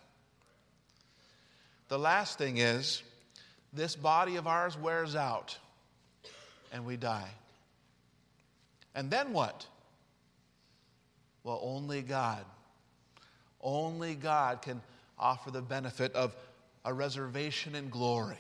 The 1.89 1.99
last 1.99 2.39
thing 2.39 2.57
is 2.57 3.03
this 3.75 3.95
body 3.95 4.37
of 4.37 4.47
ours 4.47 4.79
wears 4.79 5.15
out 5.15 5.59
and 6.73 6.87
we 6.87 6.97
die. 6.97 7.29
And 8.95 9.11
then 9.11 9.35
what? 9.35 9.67
Well, 11.45 11.61
only 11.63 12.01
God, 12.01 12.47
only 13.61 14.15
God 14.15 14.63
can 14.63 14.81
offer 15.19 15.51
the 15.51 15.61
benefit 15.61 16.15
of 16.15 16.35
a 16.83 16.95
reservation 16.95 17.75
in 17.75 17.91
glory 17.91 18.39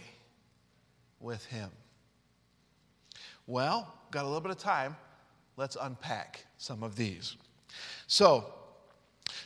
with 1.20 1.44
Him. 1.44 1.68
Well, 3.46 3.92
got 4.10 4.24
a 4.24 4.28
little 4.28 4.40
bit 4.40 4.52
of 4.52 4.58
time. 4.58 4.96
Let's 5.58 5.76
unpack 5.78 6.46
some 6.56 6.84
of 6.84 6.94
these. 6.94 7.36
So, 8.06 8.54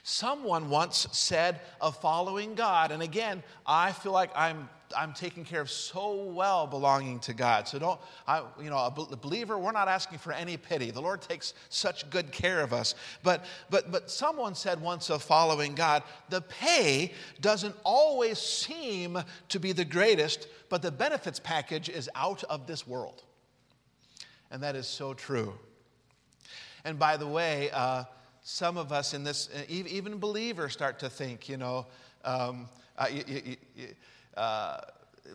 someone 0.02 0.68
once 0.68 1.08
said 1.10 1.58
of 1.80 1.96
following 1.96 2.54
God, 2.54 2.92
and 2.92 3.02
again, 3.02 3.42
I 3.66 3.92
feel 3.92 4.12
like 4.12 4.30
I'm 4.36 4.68
I'm 4.94 5.14
taken 5.14 5.42
care 5.42 5.62
of 5.62 5.70
so 5.70 6.24
well 6.24 6.66
belonging 6.66 7.18
to 7.20 7.32
God. 7.32 7.66
So 7.66 7.78
don't, 7.78 7.98
I, 8.28 8.42
you 8.60 8.68
know, 8.68 8.76
a 8.76 8.90
believer, 8.90 9.58
we're 9.58 9.72
not 9.72 9.88
asking 9.88 10.18
for 10.18 10.34
any 10.34 10.58
pity. 10.58 10.90
The 10.90 11.00
Lord 11.00 11.22
takes 11.22 11.54
such 11.70 12.10
good 12.10 12.30
care 12.30 12.60
of 12.60 12.74
us. 12.74 12.94
But, 13.22 13.46
but, 13.70 13.90
but 13.90 14.10
someone 14.10 14.54
said 14.54 14.82
once 14.82 15.08
of 15.08 15.22
following 15.22 15.74
God, 15.74 16.02
the 16.28 16.42
pay 16.42 17.14
doesn't 17.40 17.74
always 17.84 18.38
seem 18.38 19.18
to 19.48 19.58
be 19.58 19.72
the 19.72 19.86
greatest, 19.86 20.46
but 20.68 20.82
the 20.82 20.92
benefits 20.92 21.38
package 21.38 21.88
is 21.88 22.10
out 22.14 22.44
of 22.44 22.66
this 22.66 22.86
world. 22.86 23.22
And 24.50 24.62
that 24.62 24.76
is 24.76 24.86
so 24.86 25.14
true. 25.14 25.54
And 26.84 26.98
by 26.98 27.16
the 27.16 27.26
way, 27.26 27.70
uh, 27.72 28.04
some 28.42 28.76
of 28.76 28.92
us 28.92 29.14
in 29.14 29.24
this, 29.24 29.48
uh, 29.54 29.62
even 29.68 30.18
believers, 30.18 30.72
start 30.72 30.98
to 31.00 31.08
think, 31.08 31.48
you 31.48 31.56
know, 31.56 31.86
um, 32.24 32.68
uh, 32.98 33.06
you, 33.10 33.56
you, 33.76 33.86
uh, 34.36 34.80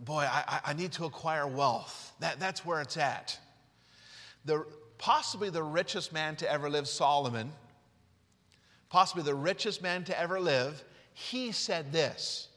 boy, 0.01 0.27
I, 0.30 0.60
I, 0.66 0.74
need 0.74 0.92
to 0.94 1.06
acquire 1.06 1.48
wealth. 1.48 2.13
That, 2.20 2.39
that's 2.39 2.66
where 2.66 2.82
it's 2.82 2.98
at. 2.98 3.38
The, 4.46 4.66
possibly 4.98 5.50
the 5.50 5.63
richest 5.63 6.13
man 6.13 6.36
to 6.38 6.51
ever 6.51 6.70
live, 6.70 6.88
Solomon, 6.88 7.51
possibly 8.89 9.24
the 9.24 9.36
richest 9.36 9.82
man 9.82 10.04
to 10.06 10.20
ever 10.20 10.39
live, 10.39 10.84
he 11.13 11.51
said 11.51 11.92
this. 11.92 12.50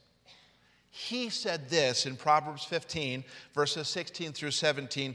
He 0.90 1.28
said 1.28 1.68
this 1.68 2.06
in 2.06 2.16
Proverbs 2.16 2.64
15, 2.64 3.24
verses 3.54 3.88
16 3.88 4.32
through 4.32 4.50
17 4.50 5.14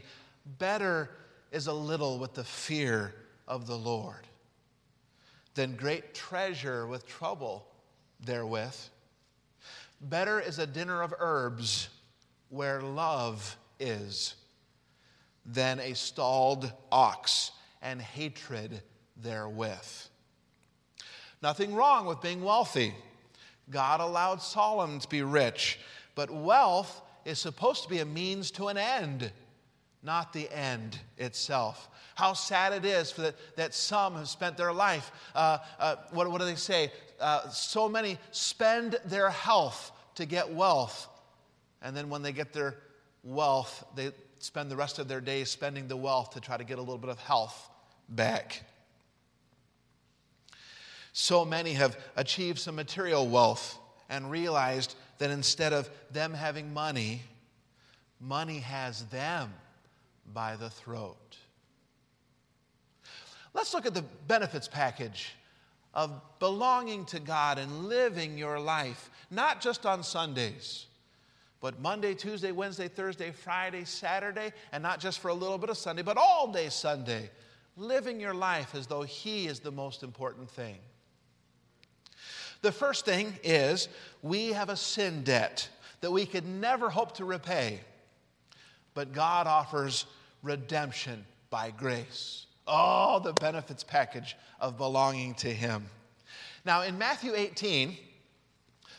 Better 0.58 1.10
is 1.52 1.66
a 1.66 1.72
little 1.72 2.18
with 2.18 2.34
the 2.34 2.44
fear 2.44 3.14
of 3.46 3.66
the 3.66 3.78
Lord 3.78 4.26
than 5.54 5.74
great 5.74 6.14
treasure 6.14 6.86
with 6.86 7.06
trouble 7.06 7.66
therewith. 8.20 8.76
Better 10.00 10.38
is 10.38 10.58
a 10.58 10.66
dinner 10.66 11.02
of 11.02 11.14
herbs 11.18 11.88
where 12.50 12.82
love 12.82 13.56
is 13.80 14.34
than 15.44 15.80
a 15.80 15.94
stalled 15.94 16.72
ox 16.92 17.52
and 17.80 18.00
hatred 18.00 18.82
therewith. 19.16 20.06
Nothing 21.42 21.74
wrong 21.74 22.06
with 22.06 22.20
being 22.20 22.42
wealthy. 22.42 22.94
God 23.70 24.00
allowed 24.00 24.42
Solomon 24.42 25.00
to 25.00 25.08
be 25.08 25.22
rich, 25.22 25.78
but 26.14 26.30
wealth 26.30 27.02
is 27.24 27.38
supposed 27.38 27.82
to 27.82 27.88
be 27.88 27.98
a 27.98 28.04
means 28.04 28.50
to 28.52 28.68
an 28.68 28.76
end, 28.76 29.32
not 30.02 30.32
the 30.32 30.50
end 30.50 30.98
itself. 31.18 31.88
How 32.16 32.32
sad 32.32 32.72
it 32.72 32.86
is 32.86 33.12
for 33.12 33.20
that, 33.20 33.34
that 33.56 33.74
some 33.74 34.16
have 34.16 34.28
spent 34.28 34.56
their 34.56 34.72
life, 34.72 35.12
uh, 35.34 35.58
uh, 35.78 35.96
what, 36.12 36.30
what 36.30 36.40
do 36.40 36.46
they 36.46 36.54
say? 36.54 36.90
Uh, 37.20 37.46
so 37.50 37.90
many 37.90 38.18
spend 38.30 38.98
their 39.04 39.28
health 39.28 39.92
to 40.14 40.24
get 40.24 40.50
wealth. 40.50 41.08
And 41.82 41.94
then 41.94 42.08
when 42.08 42.22
they 42.22 42.32
get 42.32 42.54
their 42.54 42.78
wealth, 43.22 43.84
they 43.94 44.12
spend 44.38 44.70
the 44.70 44.76
rest 44.76 44.98
of 44.98 45.08
their 45.08 45.20
days 45.20 45.50
spending 45.50 45.88
the 45.88 45.96
wealth 45.96 46.30
to 46.30 46.40
try 46.40 46.56
to 46.56 46.64
get 46.64 46.78
a 46.78 46.80
little 46.80 46.96
bit 46.96 47.10
of 47.10 47.18
health 47.18 47.68
back. 48.08 48.62
So 51.12 51.44
many 51.44 51.74
have 51.74 51.98
achieved 52.16 52.58
some 52.58 52.76
material 52.76 53.28
wealth 53.28 53.78
and 54.08 54.30
realized 54.30 54.94
that 55.18 55.30
instead 55.30 55.74
of 55.74 55.90
them 56.10 56.32
having 56.32 56.72
money, 56.72 57.20
money 58.20 58.60
has 58.60 59.04
them 59.06 59.52
by 60.32 60.56
the 60.56 60.70
throat. 60.70 61.36
Let's 63.56 63.72
look 63.72 63.86
at 63.86 63.94
the 63.94 64.04
benefits 64.28 64.68
package 64.68 65.34
of 65.94 66.20
belonging 66.40 67.06
to 67.06 67.18
God 67.18 67.58
and 67.58 67.86
living 67.86 68.36
your 68.36 68.60
life, 68.60 69.08
not 69.30 69.62
just 69.62 69.86
on 69.86 70.02
Sundays, 70.02 70.84
but 71.62 71.80
Monday, 71.80 72.12
Tuesday, 72.12 72.52
Wednesday, 72.52 72.86
Thursday, 72.86 73.30
Friday, 73.30 73.86
Saturday, 73.86 74.52
and 74.72 74.82
not 74.82 75.00
just 75.00 75.20
for 75.20 75.28
a 75.28 75.34
little 75.34 75.56
bit 75.56 75.70
of 75.70 75.78
Sunday, 75.78 76.02
but 76.02 76.18
all 76.18 76.52
day 76.52 76.68
Sunday. 76.68 77.30
Living 77.78 78.20
your 78.20 78.34
life 78.34 78.74
as 78.74 78.86
though 78.86 79.02
He 79.02 79.46
is 79.46 79.60
the 79.60 79.72
most 79.72 80.02
important 80.02 80.50
thing. 80.50 80.76
The 82.60 82.72
first 82.72 83.06
thing 83.06 83.38
is 83.42 83.88
we 84.22 84.52
have 84.52 84.68
a 84.68 84.76
sin 84.76 85.24
debt 85.24 85.66
that 86.02 86.10
we 86.10 86.26
could 86.26 86.44
never 86.44 86.90
hope 86.90 87.16
to 87.16 87.24
repay, 87.24 87.80
but 88.92 89.14
God 89.14 89.46
offers 89.46 90.04
redemption 90.42 91.24
by 91.48 91.70
grace 91.70 92.45
all 92.66 93.20
the 93.20 93.32
benefits 93.34 93.84
package 93.84 94.36
of 94.60 94.76
belonging 94.76 95.34
to 95.36 95.52
Him. 95.52 95.88
Now, 96.64 96.82
in 96.82 96.98
Matthew 96.98 97.32
18, 97.34 97.96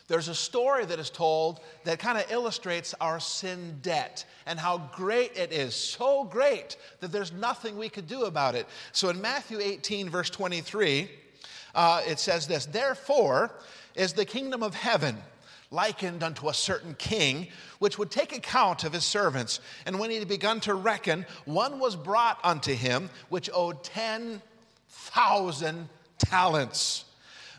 there's 0.08 0.28
a 0.28 0.34
story 0.34 0.86
that 0.86 0.98
is 0.98 1.10
told 1.10 1.60
that 1.84 1.98
kind 1.98 2.16
of 2.16 2.30
illustrates 2.30 2.94
our 3.00 3.20
sin 3.20 3.78
debt 3.82 4.24
and 4.46 4.58
how 4.58 4.78
great 4.94 5.36
it 5.36 5.52
is. 5.52 5.74
So 5.74 6.24
great 6.24 6.78
that 7.00 7.12
there's 7.12 7.30
nothing 7.30 7.76
we 7.76 7.90
could 7.90 8.08
do 8.08 8.24
about 8.24 8.54
it. 8.54 8.66
So 8.92 9.10
in 9.10 9.20
Matthew 9.20 9.60
18, 9.60 10.08
verse 10.08 10.30
23, 10.30 11.10
uh, 11.74 12.02
it 12.06 12.18
says 12.18 12.46
this 12.46 12.64
Therefore 12.64 13.52
is 13.94 14.14
the 14.14 14.24
kingdom 14.24 14.62
of 14.62 14.74
heaven 14.74 15.18
likened 15.70 16.22
unto 16.22 16.48
a 16.48 16.54
certain 16.54 16.94
king, 16.94 17.48
which 17.78 17.98
would 17.98 18.10
take 18.10 18.34
account 18.34 18.84
of 18.84 18.92
his 18.92 19.04
servants. 19.04 19.60
And 19.86 19.98
when 19.98 20.10
he 20.10 20.18
had 20.18 20.28
begun 20.28 20.60
to 20.60 20.74
reckon, 20.74 21.26
one 21.44 21.78
was 21.78 21.96
brought 21.96 22.38
unto 22.42 22.74
him, 22.74 23.10
which 23.28 23.50
owed 23.52 23.84
10,000 23.84 25.88
talents. 26.18 27.04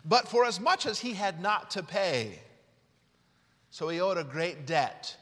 But 0.05 0.27
for 0.27 0.45
as 0.45 0.59
much 0.59 0.85
as 0.85 0.99
he 0.99 1.13
had 1.13 1.41
not 1.41 1.71
to 1.71 1.83
pay, 1.83 2.39
so 3.69 3.89
he 3.89 4.01
owed 4.01 4.17
a 4.17 4.23
great 4.23 4.65
debt, 4.65 5.15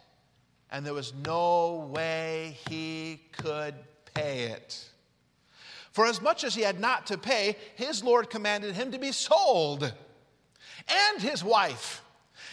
and 0.72 0.86
there 0.86 0.94
was 0.94 1.14
no 1.26 1.90
way 1.92 2.58
he 2.70 3.22
could 3.34 3.76
pay 4.14 4.44
it. 4.44 4.90
For 5.92 6.06
as 6.06 6.22
much 6.22 6.44
as 6.44 6.56
he 6.56 6.62
had 6.62 6.80
not 6.80 7.08
to 7.08 7.18
pay, 7.18 7.58
his 7.76 8.04
Lord 8.04 8.30
commanded 8.30 8.76
him 8.76 8.92
to 8.92 9.00
be 9.00 9.12
sold, 9.12 9.92
and 10.88 11.22
his 11.22 11.44
wife 11.44 12.04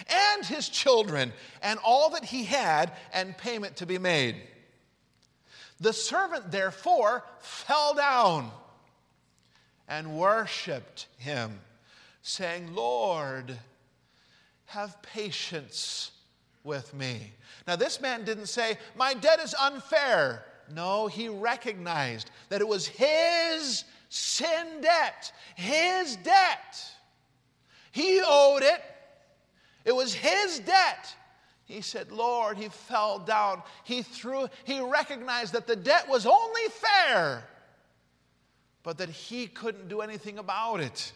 and 0.08 0.44
his 0.44 0.68
children 0.68 1.32
and 1.62 1.78
all 1.84 2.10
that 2.10 2.24
he 2.24 2.44
had, 2.44 2.92
and 3.12 3.36
payment 3.36 3.76
to 3.76 3.86
be 3.86 3.98
made. 3.98 4.36
The 5.80 5.92
servant 5.92 6.50
therefore 6.50 7.24
fell 7.40 7.94
down 7.94 8.50
and 9.88 10.18
worshiped 10.18 11.06
him, 11.18 11.60
saying, 12.22 12.74
Lord, 12.74 13.58
have 14.66 15.00
patience 15.02 16.12
with 16.62 16.94
me. 16.94 17.32
Now, 17.66 17.76
this 17.76 18.00
man 18.00 18.24
didn't 18.24 18.46
say, 18.46 18.78
My 18.96 19.14
debt 19.14 19.40
is 19.40 19.54
unfair. 19.60 20.44
No, 20.72 21.06
he 21.06 21.28
recognized 21.28 22.30
that 22.48 22.60
it 22.60 22.68
was 22.68 22.86
his 22.86 23.84
sin 24.08 24.80
debt, 24.80 25.32
his 25.56 26.16
debt. 26.16 26.92
He 27.92 28.20
owed 28.26 28.62
it, 28.62 28.82
it 29.84 29.94
was 29.94 30.14
his 30.14 30.60
debt. 30.60 31.14
He 31.64 31.80
said, 31.80 32.12
Lord, 32.12 32.56
he 32.58 32.68
fell 32.68 33.18
down. 33.18 33.62
He 33.84 34.02
threw, 34.02 34.48
he 34.64 34.80
recognized 34.80 35.54
that 35.54 35.66
the 35.66 35.76
debt 35.76 36.08
was 36.08 36.26
only 36.26 36.62
fair, 36.68 37.44
but 38.82 38.98
that 38.98 39.08
he 39.08 39.46
couldn't 39.46 39.88
do 39.88 40.00
anything 40.00 40.38
about 40.38 40.80
it. 40.80 41.12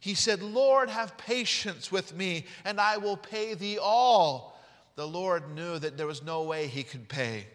He 0.00 0.14
said, 0.14 0.42
Lord, 0.42 0.90
have 0.90 1.16
patience 1.16 1.92
with 1.92 2.16
me, 2.16 2.46
and 2.64 2.80
I 2.80 2.96
will 2.96 3.16
pay 3.16 3.54
thee 3.54 3.78
all. 3.78 4.58
The 4.96 5.06
Lord 5.06 5.54
knew 5.54 5.78
that 5.78 5.96
there 5.96 6.06
was 6.06 6.22
no 6.22 6.42
way 6.42 6.66
he 6.66 6.82
could 6.82 7.08
pay. 7.08 7.46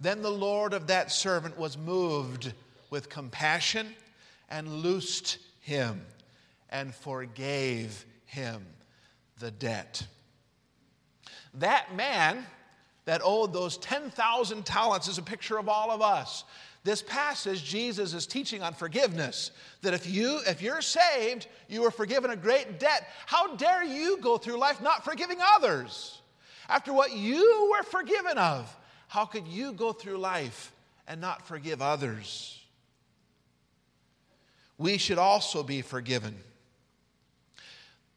Then 0.00 0.22
the 0.22 0.30
Lord 0.30 0.72
of 0.72 0.86
that 0.86 1.12
servant 1.12 1.58
was 1.58 1.76
moved 1.76 2.52
with 2.88 3.08
compassion 3.08 3.94
and 4.48 4.66
loosed 4.76 5.38
him 5.60 6.06
and 6.70 6.94
forgave 6.94 8.06
him 8.24 8.64
the 9.40 9.50
debt. 9.50 10.06
That 11.54 11.96
man 11.96 12.46
that 13.06 13.22
owed 13.24 13.52
those 13.52 13.76
10,000 13.78 14.64
talents 14.64 15.08
is 15.08 15.18
a 15.18 15.22
picture 15.22 15.58
of 15.58 15.68
all 15.68 15.90
of 15.90 16.00
us. 16.00 16.44
This 16.82 17.02
passage, 17.02 17.64
Jesus 17.64 18.14
is 18.14 18.26
teaching 18.26 18.62
on 18.62 18.72
forgiveness. 18.72 19.50
That 19.82 19.92
if 19.92 20.08
you, 20.08 20.40
if 20.46 20.62
you're 20.62 20.80
saved, 20.80 21.46
you 21.68 21.84
are 21.84 21.90
forgiven 21.90 22.30
a 22.30 22.36
great 22.36 22.78
debt. 22.78 23.08
How 23.26 23.56
dare 23.56 23.84
you 23.84 24.18
go 24.18 24.38
through 24.38 24.58
life 24.58 24.80
not 24.80 25.04
forgiving 25.04 25.38
others? 25.56 26.20
After 26.68 26.92
what 26.92 27.12
you 27.12 27.70
were 27.72 27.82
forgiven 27.82 28.38
of, 28.38 28.74
how 29.08 29.24
could 29.24 29.46
you 29.46 29.72
go 29.72 29.92
through 29.92 30.18
life 30.18 30.72
and 31.08 31.20
not 31.20 31.46
forgive 31.46 31.82
others? 31.82 32.58
We 34.78 34.96
should 34.96 35.18
also 35.18 35.62
be 35.62 35.82
forgiven. 35.82 36.36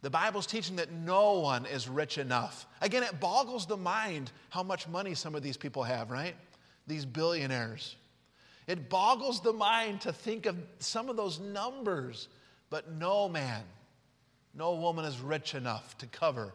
The 0.04 0.10
Bible's 0.10 0.46
teaching 0.46 0.76
that 0.76 0.92
no 0.92 1.40
one 1.40 1.66
is 1.66 1.88
rich 1.88 2.18
enough. 2.18 2.68
Again, 2.82 3.04
it 3.04 3.22
boggles 3.22 3.66
the 3.66 3.78
mind 3.78 4.34
how 4.50 4.62
much 4.62 4.86
money 4.90 5.16
some 5.16 5.34
of 5.34 5.42
these 5.42 5.56
people 5.56 5.82
have, 5.82 6.12
right? 6.12 6.36
These 6.86 7.06
billionaires. 7.06 7.96
It 8.68 8.90
boggles 8.90 9.42
the 9.42 9.54
mind 9.54 10.02
to 10.02 10.12
think 10.12 10.46
of 10.46 10.58
some 10.80 11.10
of 11.10 11.16
those 11.16 11.40
numbers, 11.40 12.28
but 12.70 12.92
no 12.92 13.30
man, 13.30 13.64
no 14.54 14.76
woman 14.76 15.06
is 15.06 15.22
rich 15.22 15.56
enough 15.56 15.98
to 16.00 16.08
cover 16.08 16.54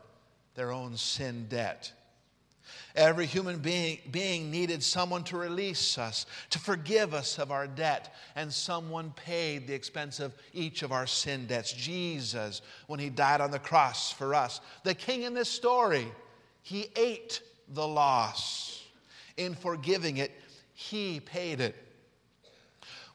their 0.55 0.71
own 0.71 0.99
sin 0.99 1.47
debt. 1.49 1.91
Every 2.95 3.27
human 3.27 3.59
being, 3.59 3.99
being 4.11 4.51
needed 4.51 4.83
someone 4.83 5.25
to 5.25 5.37
release 5.37 5.99
us, 5.99 6.27
to 6.51 6.59
forgive 6.59 7.15
us 7.15 7.39
of 7.39 7.51
our 7.51 7.67
debt, 7.67 8.15
and 8.35 8.53
someone 8.53 9.13
paid 9.13 9.67
the 9.67 9.75
expense 9.75 10.21
of 10.21 10.35
each 10.53 10.83
of 10.83 10.93
our 10.93 11.07
sin 11.07 11.47
debts. 11.47 11.73
Jesus, 11.73 12.63
when 12.87 13.01
he 13.01 13.11
died 13.11 13.41
on 13.41 13.51
the 13.51 13.59
cross 13.59 14.11
for 14.11 14.35
us, 14.35 14.61
the 14.85 14.95
king 14.95 15.23
in 15.23 15.35
this 15.35 15.49
story, 15.49 16.07
he 16.63 16.89
ate 16.97 17.43
the 17.75 17.87
loss. 17.87 18.83
In 19.37 19.55
forgiving 19.55 20.17
it, 20.17 20.33
he 20.75 21.21
paid 21.21 21.61
it. 21.61 21.77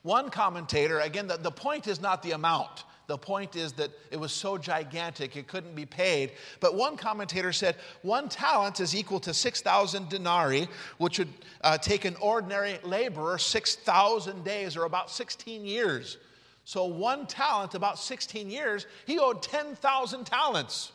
One 0.04 0.30
commentator, 0.30 1.00
again, 1.00 1.28
the, 1.28 1.38
the 1.38 1.52
point 1.52 1.88
is 1.88 2.02
not 2.02 2.24
the 2.24 2.32
amount. 2.32 2.84
The 3.08 3.18
point 3.18 3.56
is 3.56 3.74
that 3.74 3.92
it 4.12 4.18
was 4.18 4.32
so 4.32 4.58
gigantic 4.58 5.36
it 5.36 5.48
couldn't 5.48 5.76
be 5.76 5.86
paid. 5.86 6.32
But 6.62 6.76
one 6.76 6.96
commentator 6.96 7.52
said 7.52 7.76
one 8.02 8.30
talent 8.30 8.80
is 8.80 8.96
equal 8.96 9.20
to 9.22 9.34
6,000 9.34 10.10
denarii, 10.10 10.70
which 11.00 11.20
would 11.20 11.34
uh, 11.62 11.78
take 11.78 12.06
an 12.06 12.16
ordinary 12.22 12.80
laborer 12.84 13.38
6,000 13.38 14.44
days 14.44 14.78
or 14.78 14.86
about 14.86 15.12
16 15.12 15.66
years. 15.66 16.18
So, 16.66 16.86
one 16.86 17.28
talent, 17.28 17.76
about 17.76 18.00
16 18.00 18.50
years, 18.50 18.86
he 19.06 19.20
owed 19.20 19.42
10,000 19.42 20.26
talents. 20.26 20.94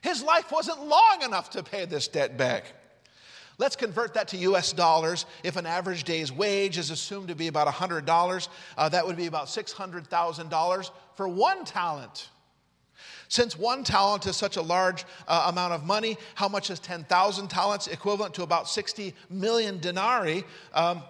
His 0.00 0.22
life 0.22 0.50
wasn't 0.50 0.84
long 0.86 1.22
enough 1.22 1.50
to 1.50 1.62
pay 1.62 1.84
this 1.84 2.08
debt 2.08 2.36
back. 2.36 2.72
Let's 3.58 3.76
convert 3.76 4.14
that 4.14 4.28
to 4.28 4.36
US 4.38 4.72
dollars. 4.72 5.24
If 5.42 5.56
an 5.56 5.66
average 5.66 6.04
day's 6.04 6.30
wage 6.30 6.76
is 6.76 6.90
assumed 6.90 7.28
to 7.28 7.34
be 7.34 7.48
about 7.48 7.68
$100, 7.68 8.48
uh, 8.76 8.88
that 8.90 9.06
would 9.06 9.16
be 9.16 9.26
about 9.26 9.46
$600,000 9.46 10.90
for 11.14 11.28
one 11.28 11.64
talent. 11.64 12.28
Since 13.28 13.58
one 13.58 13.82
talent 13.82 14.26
is 14.26 14.36
such 14.36 14.56
a 14.56 14.62
large 14.62 15.04
uh, 15.26 15.46
amount 15.48 15.72
of 15.72 15.84
money, 15.84 16.16
how 16.34 16.48
much 16.48 16.70
is 16.70 16.78
10,000 16.78 17.48
talents? 17.48 17.86
Equivalent 17.88 18.34
to 18.34 18.42
about 18.42 18.68
60 18.68 19.14
million 19.30 19.78
denarii. 19.78 20.44
Um, 20.72 21.02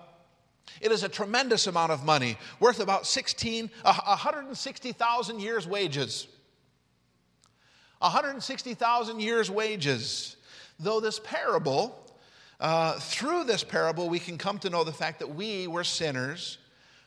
it 0.81 0.93
is 0.93 1.03
a 1.03 1.09
tremendous 1.09 1.67
amount 1.67 1.93
of 1.93 2.05
money, 2.05 2.39
worth 2.61 2.81
about 2.81 3.07
16, 3.07 3.71
uh, 3.85 4.01
160,000 4.05 5.41
years' 5.41 5.67
wages. 5.67 6.27
160,000 7.99 9.21
years' 9.21 9.51
wages. 9.51 10.37
Though 10.79 11.01
this 11.01 11.19
parable 11.19 12.06
uh, 12.61 12.99
through 12.99 13.45
this 13.45 13.63
parable, 13.63 14.09
we 14.09 14.19
can 14.19 14.39
come 14.39 14.59
to 14.61 14.71
know 14.71 14.85
the 14.85 14.93
fact 14.93 15.19
that 15.19 15.35
we 15.35 15.67
were 15.67 15.85
sinners. 15.85 16.59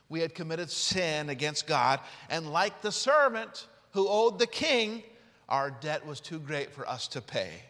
We 0.08 0.22
had 0.22 0.36
committed 0.36 0.70
sin 0.70 1.30
against 1.30 1.68
God. 1.68 2.00
And 2.30 2.52
like 2.52 2.82
the 2.82 2.92
servant 2.92 3.68
who 3.92 4.08
owed 4.08 4.40
the 4.40 4.48
king, 4.48 5.04
our 5.48 5.72
debt 5.72 6.06
was 6.06 6.20
too 6.20 6.40
great 6.40 6.72
for 6.72 6.88
us 6.88 7.08
to 7.10 7.22
pay. 7.22 7.64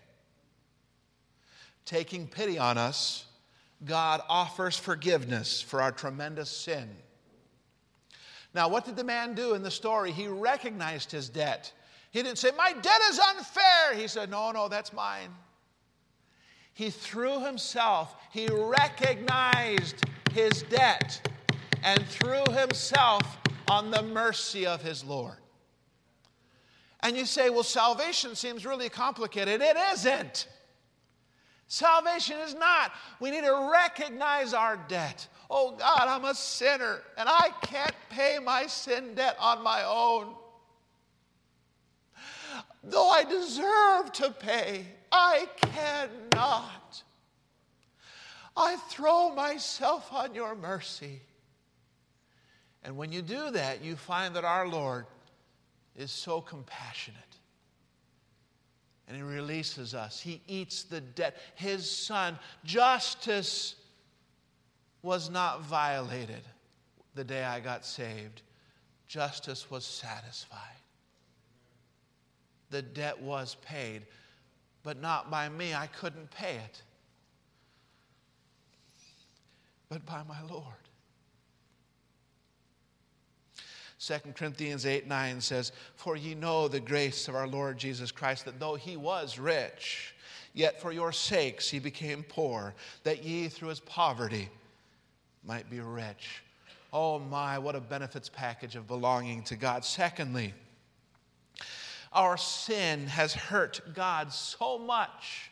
Taking 1.85 2.27
pity 2.27 2.57
on 2.59 2.77
us, 2.77 3.25
God 3.85 4.21
offers 4.27 4.77
forgiveness 4.77 5.61
for 5.61 5.81
our 5.81 5.91
tremendous 5.91 6.49
sin. 6.49 6.89
Now, 8.53 8.67
what 8.67 8.83
did 8.83 8.95
the 8.95 9.03
man 9.03 9.35
do 9.35 9.53
in 9.53 9.63
the 9.63 9.71
story? 9.71 10.11
He 10.11 10.27
recognized 10.27 11.11
his 11.11 11.29
debt. 11.29 11.71
He 12.11 12.21
didn't 12.23 12.39
say, 12.39 12.49
My 12.57 12.73
debt 12.73 13.01
is 13.09 13.19
unfair. 13.19 13.95
He 13.95 14.07
said, 14.07 14.29
No, 14.29 14.51
no, 14.51 14.67
that's 14.67 14.91
mine. 14.91 15.29
He 16.73 16.89
threw 16.89 17.43
himself, 17.43 18.15
he 18.31 18.47
recognized 18.47 20.03
his 20.31 20.63
debt 20.63 21.27
and 21.83 22.05
threw 22.05 22.43
himself 22.53 23.37
on 23.69 23.91
the 23.91 24.01
mercy 24.01 24.65
of 24.65 24.81
his 24.81 25.03
Lord. 25.03 25.37
And 27.01 27.15
you 27.15 27.25
say, 27.25 27.49
well, 27.49 27.63
salvation 27.63 28.35
seems 28.35 28.65
really 28.65 28.89
complicated. 28.89 29.61
It 29.61 29.77
isn't. 29.93 30.47
Salvation 31.67 32.37
is 32.39 32.55
not. 32.55 32.91
We 33.19 33.31
need 33.31 33.43
to 33.43 33.69
recognize 33.71 34.53
our 34.53 34.77
debt. 34.87 35.27
Oh 35.49 35.75
God, 35.77 36.03
I'm 36.07 36.25
a 36.25 36.35
sinner 36.35 37.01
and 37.17 37.29
I 37.29 37.51
can't 37.61 37.95
pay 38.09 38.39
my 38.43 38.67
sin 38.67 39.15
debt 39.15 39.37
on 39.39 39.63
my 39.63 39.83
own. 39.83 40.33
Though 42.83 43.09
I 43.09 43.23
deserve 43.23 44.11
to 44.13 44.31
pay, 44.31 44.85
I 45.11 45.47
cannot. 45.57 47.03
I 48.55 48.75
throw 48.89 49.33
myself 49.33 50.11
on 50.11 50.35
your 50.35 50.55
mercy. 50.55 51.21
And 52.83 52.97
when 52.97 53.11
you 53.11 53.21
do 53.21 53.51
that, 53.51 53.83
you 53.83 53.95
find 53.95 54.35
that 54.35 54.43
our 54.45 54.67
Lord 54.67 55.05
is 55.95 56.11
so 56.11 56.41
compassionate. 56.41 57.19
And 59.07 59.17
He 59.17 59.23
releases 59.23 59.93
us. 59.93 60.19
He 60.19 60.41
eats 60.47 60.83
the 60.83 61.01
debt. 61.01 61.37
His 61.55 61.89
Son, 61.89 62.37
justice 62.63 63.75
was 65.01 65.29
not 65.29 65.61
violated 65.63 66.43
the 67.15 67.23
day 67.23 67.43
I 67.43 67.59
got 67.59 67.85
saved, 67.85 68.41
justice 69.07 69.69
was 69.69 69.85
satisfied. 69.85 70.59
The 72.69 72.81
debt 72.81 73.21
was 73.21 73.55
paid 73.65 74.03
but 74.89 74.99
not 74.99 75.29
by 75.29 75.47
me. 75.47 75.71
I 75.71 75.85
couldn't 75.85 76.31
pay 76.31 76.55
it, 76.55 76.81
but 79.87 80.03
by 80.03 80.23
my 80.27 80.41
Lord. 80.49 80.65
2 83.99 84.15
Corinthians 84.33 84.87
8 84.87 85.07
9 85.07 85.41
says, 85.41 85.73
For 85.93 86.15
ye 86.15 86.33
know 86.33 86.67
the 86.67 86.79
grace 86.79 87.27
of 87.27 87.35
our 87.35 87.47
Lord 87.47 87.77
Jesus 87.77 88.11
Christ, 88.11 88.45
that 88.45 88.59
though 88.59 88.73
he 88.73 88.97
was 88.97 89.37
rich, 89.37 90.15
yet 90.55 90.81
for 90.81 90.91
your 90.91 91.11
sakes 91.11 91.69
he 91.69 91.77
became 91.77 92.23
poor, 92.23 92.73
that 93.03 93.23
ye 93.23 93.47
through 93.47 93.69
his 93.69 93.81
poverty 93.81 94.49
might 95.45 95.69
be 95.69 95.81
rich. 95.81 96.41
Oh 96.91 97.19
my, 97.19 97.59
what 97.59 97.75
a 97.75 97.79
benefits 97.79 98.27
package 98.27 98.75
of 98.75 98.87
belonging 98.87 99.43
to 99.43 99.55
God. 99.55 99.85
Secondly, 99.85 100.55
our 102.11 102.37
sin 102.37 103.07
has 103.07 103.33
hurt 103.33 103.81
God 103.93 104.33
so 104.33 104.77
much. 104.77 105.51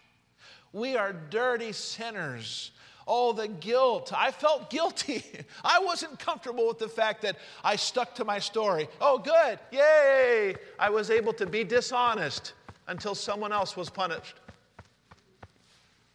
We 0.73 0.95
are 0.95 1.13
dirty 1.13 1.71
sinners. 1.71 2.71
Oh, 3.07 3.31
the 3.31 3.47
guilt. 3.47 4.11
I 4.15 4.31
felt 4.31 4.69
guilty. 4.69 5.23
I 5.63 5.79
wasn't 5.79 6.19
comfortable 6.19 6.67
with 6.67 6.79
the 6.79 6.89
fact 6.89 7.21
that 7.21 7.37
I 7.63 7.77
stuck 7.77 8.13
to 8.15 8.25
my 8.25 8.39
story. 8.39 8.87
Oh, 8.99 9.17
good. 9.17 9.59
Yay. 9.71 10.55
I 10.77 10.89
was 10.89 11.09
able 11.09 11.33
to 11.33 11.45
be 11.45 11.63
dishonest 11.63 12.53
until 12.87 13.15
someone 13.15 13.53
else 13.53 13.77
was 13.77 13.89
punished. 13.89 14.35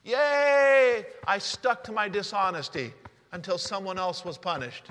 Yay. 0.04 1.06
I 1.26 1.38
stuck 1.38 1.82
to 1.84 1.92
my 1.92 2.08
dishonesty 2.08 2.92
until 3.32 3.56
someone 3.56 3.98
else 3.98 4.24
was 4.24 4.36
punished. 4.36 4.88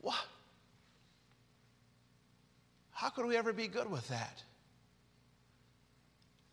What? 0.00 0.14
How 3.04 3.10
could 3.10 3.26
we 3.26 3.36
ever 3.36 3.52
be 3.52 3.68
good 3.68 3.90
with 3.90 4.08
that? 4.08 4.42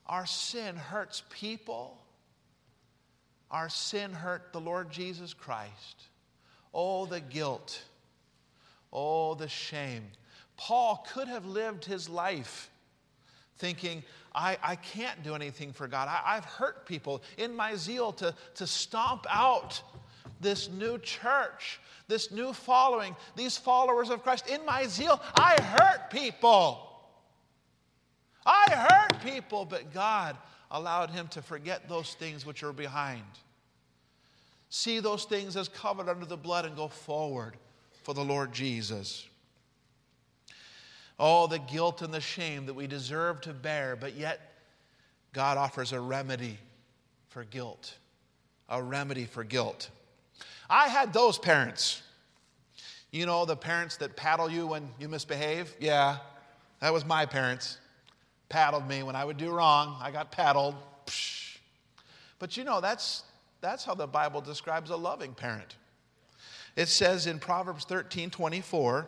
our 0.05 0.25
sin 0.25 0.75
hurts 0.75 1.23
people. 1.29 1.97
Our 3.49 3.69
sin 3.69 4.11
hurt 4.11 4.51
the 4.51 4.59
Lord 4.59 4.91
Jesus 4.91 5.33
Christ. 5.33 6.09
Oh, 6.73 7.05
the 7.05 7.21
guilt. 7.21 7.81
Oh, 8.91 9.35
the 9.35 9.47
shame. 9.47 10.03
Paul 10.57 11.07
could 11.13 11.29
have 11.29 11.45
lived 11.45 11.85
his 11.85 12.09
life 12.09 12.69
thinking, 13.57 14.03
I, 14.35 14.57
I 14.61 14.75
can't 14.75 15.23
do 15.23 15.33
anything 15.33 15.71
for 15.71 15.87
God. 15.87 16.09
I, 16.09 16.35
I've 16.35 16.43
hurt 16.43 16.85
people 16.85 17.23
in 17.37 17.55
my 17.55 17.75
zeal 17.75 18.11
to, 18.13 18.35
to 18.55 18.67
stomp 18.67 19.25
out 19.29 19.81
this 20.41 20.69
new 20.69 20.97
church, 20.97 21.80
this 22.08 22.32
new 22.32 22.54
following, 22.54 23.15
these 23.36 23.58
followers 23.58 24.10
of 24.10 24.23
Christ. 24.23 24.49
In 24.49 24.65
my 24.65 24.88
zeal, 24.88 25.21
I 25.36 25.62
hurt 25.62 26.10
people. 26.10 26.88
I 28.45 28.71
hurt 28.71 29.21
people, 29.21 29.65
but 29.65 29.93
God 29.93 30.36
allowed 30.71 31.12
him 31.12 31.27
to 31.30 31.41
forget 31.41 31.88
those 31.88 32.13
things 32.15 32.45
which 32.45 32.63
are 32.63 32.73
behind. 32.73 33.23
See 34.69 34.99
those 34.99 35.25
things 35.25 35.58
as 35.58 35.67
covered 35.67 36.10
under 36.10 36.25
the 36.25 36.38
blood 36.38 36.65
and 36.65 36.75
go 36.75 36.88
forward 36.88 37.58
for 38.04 38.13
the 38.13 38.23
Lord 38.23 38.54
Jesus. 38.54 39.27
Oh, 41.19 41.45
the 41.45 41.60
guilt 41.60 42.01
and 42.01 42.13
the 42.13 42.21
shame 42.21 42.65
that 42.65 42.73
we 42.73 42.88
deserve 42.88 43.41
to 43.41 43.54
bear, 43.54 43.95
but 43.95 44.15
yet 44.15 44.39
God 45.34 45.58
offers 45.58 45.91
a 45.91 45.99
remedy 45.99 46.58
for 47.30 47.43
guilt. 47.43 47.93
A 48.69 48.82
remedy 48.82 49.25
for 49.25 49.43
guilt. 49.43 49.89
I 50.71 50.88
had 50.88 51.12
those 51.12 51.38
parents. 51.38 52.01
You 53.12 53.25
know, 53.25 53.43
the 53.43 53.57
parents 53.57 53.97
that 53.97 54.15
paddle 54.15 54.49
you 54.49 54.65
when 54.65 54.89
you 54.97 55.10
misbehave? 55.10 55.75
Yeah, 55.81 56.17
that 56.79 56.93
was 56.93 57.05
my 57.05 57.25
parents. 57.25 57.77
Paddled 58.47 58.88
me 58.88 59.03
when 59.03 59.13
I 59.13 59.25
would 59.25 59.36
do 59.36 59.51
wrong. 59.51 59.97
I 60.01 60.12
got 60.12 60.31
paddled. 60.31 60.75
Psh. 61.07 61.57
But 62.39 62.55
you 62.55 62.63
know, 62.63 62.79
that's, 62.79 63.23
that's 63.60 63.84
how 63.84 63.95
the 63.95 64.07
Bible 64.07 64.39
describes 64.39 64.91
a 64.91 64.95
loving 64.95 65.34
parent. 65.34 65.75
It 66.77 66.88
says 66.88 67.27
in 67.27 67.38
Proverbs 67.38 67.84
13 67.84 68.29
24, 68.29 69.07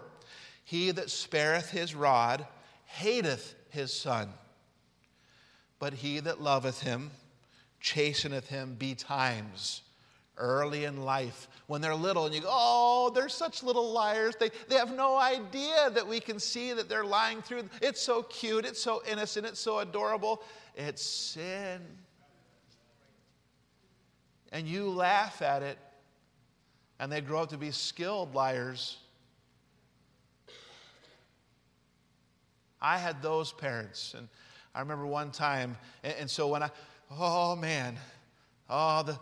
He 0.65 0.91
that 0.91 1.09
spareth 1.09 1.69
his 1.69 1.95
rod 1.95 2.45
hateth 2.87 3.55
his 3.69 3.93
son, 3.93 4.33
but 5.79 5.93
he 5.93 6.19
that 6.19 6.41
loveth 6.41 6.81
him 6.81 7.11
chasteneth 7.79 8.47
him 8.47 8.75
betimes 8.77 9.81
early 10.37 10.85
in 10.85 11.03
life 11.03 11.47
when 11.67 11.81
they're 11.81 11.95
little 11.95 12.25
and 12.25 12.33
you 12.33 12.41
go, 12.41 12.49
oh, 12.49 13.11
they're 13.13 13.29
such 13.29 13.63
little 13.63 13.91
liars. 13.91 14.35
They, 14.39 14.49
they 14.67 14.75
have 14.75 14.93
no 14.93 15.17
idea 15.17 15.89
that 15.91 16.07
we 16.07 16.19
can 16.19 16.39
see 16.39 16.73
that 16.73 16.89
they're 16.89 17.05
lying 17.05 17.41
through. 17.41 17.69
It's 17.81 18.01
so 18.01 18.23
cute, 18.23 18.65
it's 18.65 18.81
so 18.81 19.03
innocent, 19.09 19.45
it's 19.45 19.59
so 19.59 19.79
adorable. 19.79 20.41
It's 20.75 21.03
sin. 21.03 21.81
And 24.51 24.67
you 24.67 24.89
laugh 24.89 25.41
at 25.41 25.63
it, 25.63 25.77
and 26.99 27.11
they 27.11 27.21
grow 27.21 27.41
up 27.41 27.49
to 27.49 27.57
be 27.57 27.71
skilled 27.71 28.35
liars. 28.35 28.97
I 32.81 32.97
had 32.97 33.21
those 33.21 33.51
parents, 33.51 34.13
and 34.15 34.27
I 34.75 34.81
remember 34.81 35.07
one 35.07 35.31
time, 35.31 35.77
and, 36.03 36.29
so 36.29 36.49
when 36.49 36.63
I, 36.63 36.69
oh 37.11 37.55
man, 37.55 37.97
oh, 38.69 39.03
the, 39.03 39.17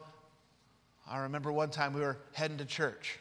I 1.11 1.17
remember 1.19 1.51
one 1.51 1.69
time 1.69 1.91
we 1.91 1.99
were 1.99 2.17
heading 2.31 2.57
to 2.59 2.65
church. 2.65 3.19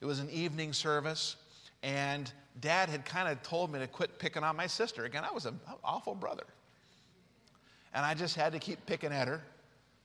It 0.00 0.06
was 0.06 0.20
an 0.20 0.30
evening 0.30 0.72
service, 0.72 1.36
and 1.82 2.32
dad 2.60 2.88
had 2.88 3.04
kind 3.04 3.28
of 3.28 3.42
told 3.42 3.70
me 3.70 3.78
to 3.78 3.86
quit 3.86 4.18
picking 4.18 4.42
on 4.42 4.56
my 4.56 4.66
sister. 4.66 5.04
Again, 5.04 5.22
I 5.22 5.30
was 5.30 5.44
an 5.44 5.60
awful 5.84 6.14
brother. 6.14 6.46
And 7.92 8.06
I 8.06 8.14
just 8.14 8.36
had 8.36 8.52
to 8.52 8.58
keep 8.58 8.86
picking 8.86 9.12
at 9.12 9.28
her, 9.28 9.42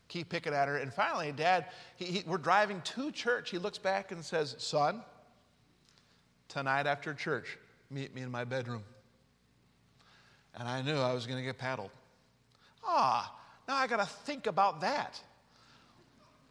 keep 0.09 0.27
picking 0.27 0.53
at 0.53 0.67
her. 0.67 0.75
And 0.75 0.93
finally, 0.93 1.31
dad, 1.31 1.67
he, 1.95 2.05
he, 2.05 2.23
we're 2.27 2.37
driving 2.37 2.81
to 2.81 3.11
church. 3.11 3.49
He 3.49 3.59
looks 3.59 3.77
back 3.77 4.11
and 4.11 4.23
says, 4.23 4.55
Son, 4.57 5.01
tonight 6.49 6.85
after 6.85 7.13
church, 7.13 7.57
meet 7.91 8.13
me 8.13 8.23
in 8.23 8.31
my 8.31 8.43
bedroom. 8.43 8.83
And 10.55 10.67
I 10.67 10.81
knew 10.81 10.97
I 10.97 11.13
was 11.13 11.27
going 11.27 11.39
to 11.39 11.45
get 11.45 11.57
paddled. 11.57 11.91
Ah, 12.85 13.33
now 13.69 13.75
I 13.75 13.87
got 13.87 13.99
to 13.99 14.05
think 14.05 14.47
about 14.47 14.81
that 14.81 15.21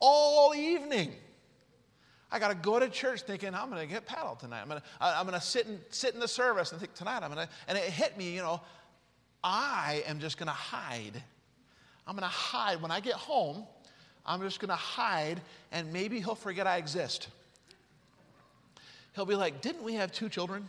all 0.02 0.54
evening. 0.54 1.12
I 2.30 2.38
got 2.38 2.48
to 2.48 2.54
go 2.54 2.78
to 2.78 2.88
church 2.88 3.22
thinking 3.22 3.54
I'm 3.54 3.70
going 3.70 3.86
to 3.86 3.86
get 3.86 4.04
paddled 4.04 4.40
tonight. 4.40 4.62
I'm 4.62 4.68
going 4.68 4.80
to, 4.80 4.86
I'm 5.00 5.26
to 5.28 5.40
sit, 5.40 5.66
sit 5.90 6.14
in 6.14 6.20
the 6.20 6.28
service 6.28 6.72
and 6.72 6.80
think 6.80 6.94
tonight 6.94 7.22
I'm 7.22 7.32
going 7.32 7.46
to, 7.46 7.52
and 7.68 7.78
it 7.78 7.84
hit 7.84 8.18
me, 8.18 8.34
you 8.34 8.40
know, 8.40 8.60
I 9.44 10.02
am 10.06 10.18
just 10.18 10.38
going 10.38 10.48
to 10.48 10.52
hide. 10.52 11.22
I'm 12.06 12.16
going 12.16 12.28
to 12.28 12.34
hide. 12.34 12.82
When 12.82 12.90
I 12.90 13.00
get 13.00 13.14
home, 13.14 13.64
I'm 14.26 14.40
just 14.40 14.60
going 14.60 14.70
to 14.70 14.74
hide 14.74 15.40
and 15.70 15.92
maybe 15.92 16.18
he'll 16.20 16.34
forget 16.34 16.66
I 16.66 16.78
exist. 16.78 17.28
He'll 19.14 19.26
be 19.26 19.34
like, 19.34 19.60
Didn't 19.60 19.82
we 19.82 19.94
have 19.94 20.10
two 20.10 20.28
children? 20.28 20.66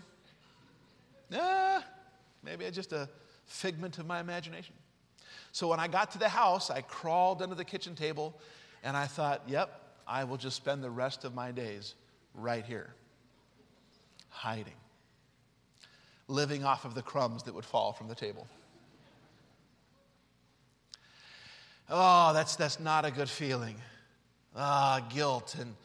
Nah, 1.30 1.82
maybe 2.43 2.65
it's 2.65 2.76
just 2.76 2.93
a 2.93 3.10
figment 3.46 3.98
of 3.98 4.06
my 4.06 4.19
imagination. 4.19 4.76
So 5.54 5.69
when 5.69 5.80
I 5.80 5.88
got 5.88 6.12
to 6.12 6.19
the 6.19 6.30
house, 6.30 6.69
I 6.69 6.82
crawled 6.82 7.41
under 7.41 7.56
the 7.56 7.63
kitchen 7.63 7.96
table 7.96 8.38
and 8.84 8.98
I 8.98 9.08
thought, 9.08 9.43
yep, 9.48 9.82
I 10.06 10.26
will 10.26 10.38
just 10.38 10.58
spend 10.58 10.84
the 10.84 10.89
rest 10.89 11.24
of 11.24 11.34
my 11.34 11.52
days 11.52 11.96
right 12.34 12.65
here, 12.65 12.93
hiding, 14.30 14.74
living 16.28 16.63
off 16.63 16.84
of 16.86 16.93
the 16.93 17.02
crumbs 17.02 17.43
that 17.43 17.54
would 17.54 17.65
fall 17.65 17.93
from 17.93 18.08
the 18.08 18.15
table. 18.15 18.48
Oh, 21.89 22.34
that's, 22.34 22.56
that's 22.56 22.80
not 22.80 23.06
a 23.06 23.12
good 23.12 23.30
feeling. 23.30 23.76
Ah, 24.56 25.06
guilt 25.13 25.56
and, 25.60 25.76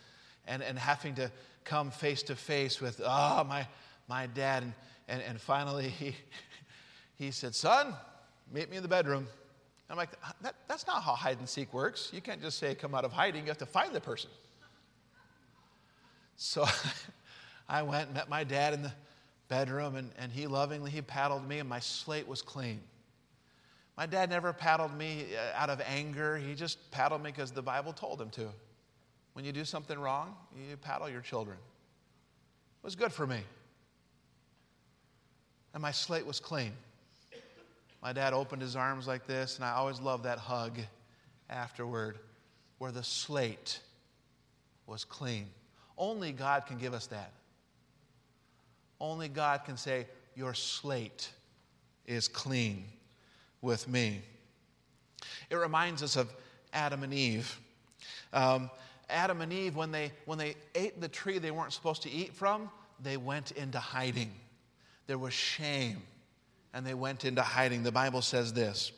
and, 0.47 0.63
and 0.63 0.79
having 0.79 1.15
to 1.17 1.31
come 1.65 1.91
face 1.91 2.23
to 2.25 2.37
face 2.37 2.81
with, 2.81 3.01
ah, 3.05 3.41
oh, 3.41 3.45
my, 3.45 3.67
my 4.09 4.27
dad. 4.27 4.63
And, 4.63 4.73
and, 5.09 5.23
and 5.23 5.41
finally, 5.41 5.89
he, 5.99 6.15
he 7.17 7.31
said, 7.31 7.55
Son, 7.55 7.95
meet 8.53 8.71
me 8.71 8.77
in 8.77 8.83
the 8.83 8.89
bedroom. 8.89 9.27
I'm 9.91 9.97
like, 9.97 10.11
that, 10.43 10.55
that's 10.69 10.87
not 10.87 11.03
how 11.03 11.15
hide 11.15 11.39
and 11.39 11.49
seek 11.49 11.73
works. 11.73 12.11
You 12.13 12.21
can't 12.21 12.43
just 12.43 12.59
say, 12.59 12.75
come 12.75 12.95
out 12.95 13.05
of 13.05 13.13
hiding. 13.13 13.43
You 13.43 13.49
have 13.49 13.59
to 13.59 13.67
find 13.67 13.95
the 13.95 14.01
person. 14.01 14.31
So 16.37 16.67
I 17.69 17.83
went 17.83 18.07
and 18.07 18.15
met 18.15 18.29
my 18.29 18.45
dad 18.45 18.75
in 18.75 18.83
the 18.83 18.93
bedroom, 19.49 19.97
and, 19.97 20.11
and 20.19 20.31
he 20.31 20.47
lovingly, 20.47 20.91
he 20.91 21.01
paddled 21.01 21.49
me, 21.49 21.59
and 21.59 21.69
my 21.69 21.81
slate 21.81 22.29
was 22.29 22.43
clean. 22.43 22.81
My 23.97 24.07
dad 24.07 24.31
never 24.31 24.53
paddled 24.53 24.97
me 24.97 25.27
uh, 25.35 25.61
out 25.61 25.71
of 25.71 25.81
anger. 25.81 26.37
He 26.37 26.55
just 26.55 26.91
paddled 26.91 27.23
me 27.23 27.31
because 27.31 27.51
the 27.51 27.63
Bible 27.63 27.93
told 27.93 28.21
him 28.21 28.31
to. 28.31 28.49
When 29.33 29.45
you 29.45 29.53
do 29.53 29.65
something 29.65 29.99
wrong, 29.99 30.37
you 30.57 30.77
paddle 30.77 31.09
your 31.09 31.21
children. 31.21 31.57
It 31.57 32.85
was 32.85 32.95
good 32.95 33.13
for 33.13 33.27
me. 33.27 33.41
And 35.75 35.83
my 35.83 35.91
slate 35.91 36.27
was 36.27 36.41
clean. 36.41 36.73
My 38.03 38.13
dad 38.13 38.33
opened 38.33 38.63
his 38.63 38.77
arms 38.77 39.07
like 39.07 39.27
this, 39.27 39.57
and 39.57 39.65
I 39.65 39.73
always 39.73 40.01
loved 40.01 40.25
that 40.25 40.39
hug 40.39 40.79
afterward 41.51 42.19
where 42.79 42.93
the 42.93 43.03
slate 43.03 43.81
was 44.87 45.05
clean. 45.05 45.47
Only 45.97 46.33
God 46.33 46.67
can 46.67 46.79
give 46.79 46.95
us 46.95 47.09
that. 47.09 47.33
Only 49.01 49.29
God 49.29 49.65
can 49.65 49.77
say, 49.77 50.07
Your 50.37 50.55
slate 50.55 51.31
is 52.07 52.29
clean 52.29 52.85
with 53.61 53.89
me. 53.89 54.23
It 55.51 55.57
reminds 55.57 56.03
us 56.03 56.17
of 56.17 56.33
Adam 56.73 57.03
and 57.03 57.13
Eve. 57.13 57.59
Um, 58.33 58.71
Adam 59.11 59.41
and 59.41 59.53
Eve, 59.53 59.75
when 59.75 59.91
they, 59.91 60.13
when 60.25 60.39
they 60.39 60.55
ate 60.75 61.01
the 61.01 61.09
tree 61.09 61.39
they 61.39 61.51
weren't 61.51 61.73
supposed 61.73 62.03
to 62.03 62.11
eat 62.11 62.35
from, 62.35 62.71
they 63.03 63.17
went 63.17 63.53
into 63.53 63.79
hiding. 63.79 64.31
There 65.07 65.19
was 65.19 65.33
shame 65.33 66.03
and 66.73 66.85
they 66.87 66.95
went 66.95 67.25
into 67.25 67.43
hiding. 67.43 67.83
The 67.83 67.93
Bible 67.93 68.23
says 68.23 68.53
this 68.53 68.93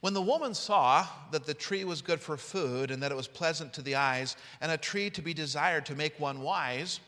When 0.00 0.14
the 0.14 0.22
woman 0.22 0.54
saw 0.54 1.06
that 1.30 1.46
the 1.46 1.54
tree 1.54 1.84
was 1.84 2.02
good 2.02 2.20
for 2.20 2.36
food 2.36 2.90
and 2.90 3.02
that 3.02 3.12
it 3.12 3.16
was 3.16 3.28
pleasant 3.28 3.72
to 3.74 3.82
the 3.82 3.96
eyes 3.96 4.36
and 4.60 4.72
a 4.72 4.76
tree 4.76 5.10
to 5.10 5.22
be 5.22 5.34
desired 5.34 5.86
to 5.86 5.94
make 5.94 6.18
one 6.18 6.40
wise, 6.42 7.00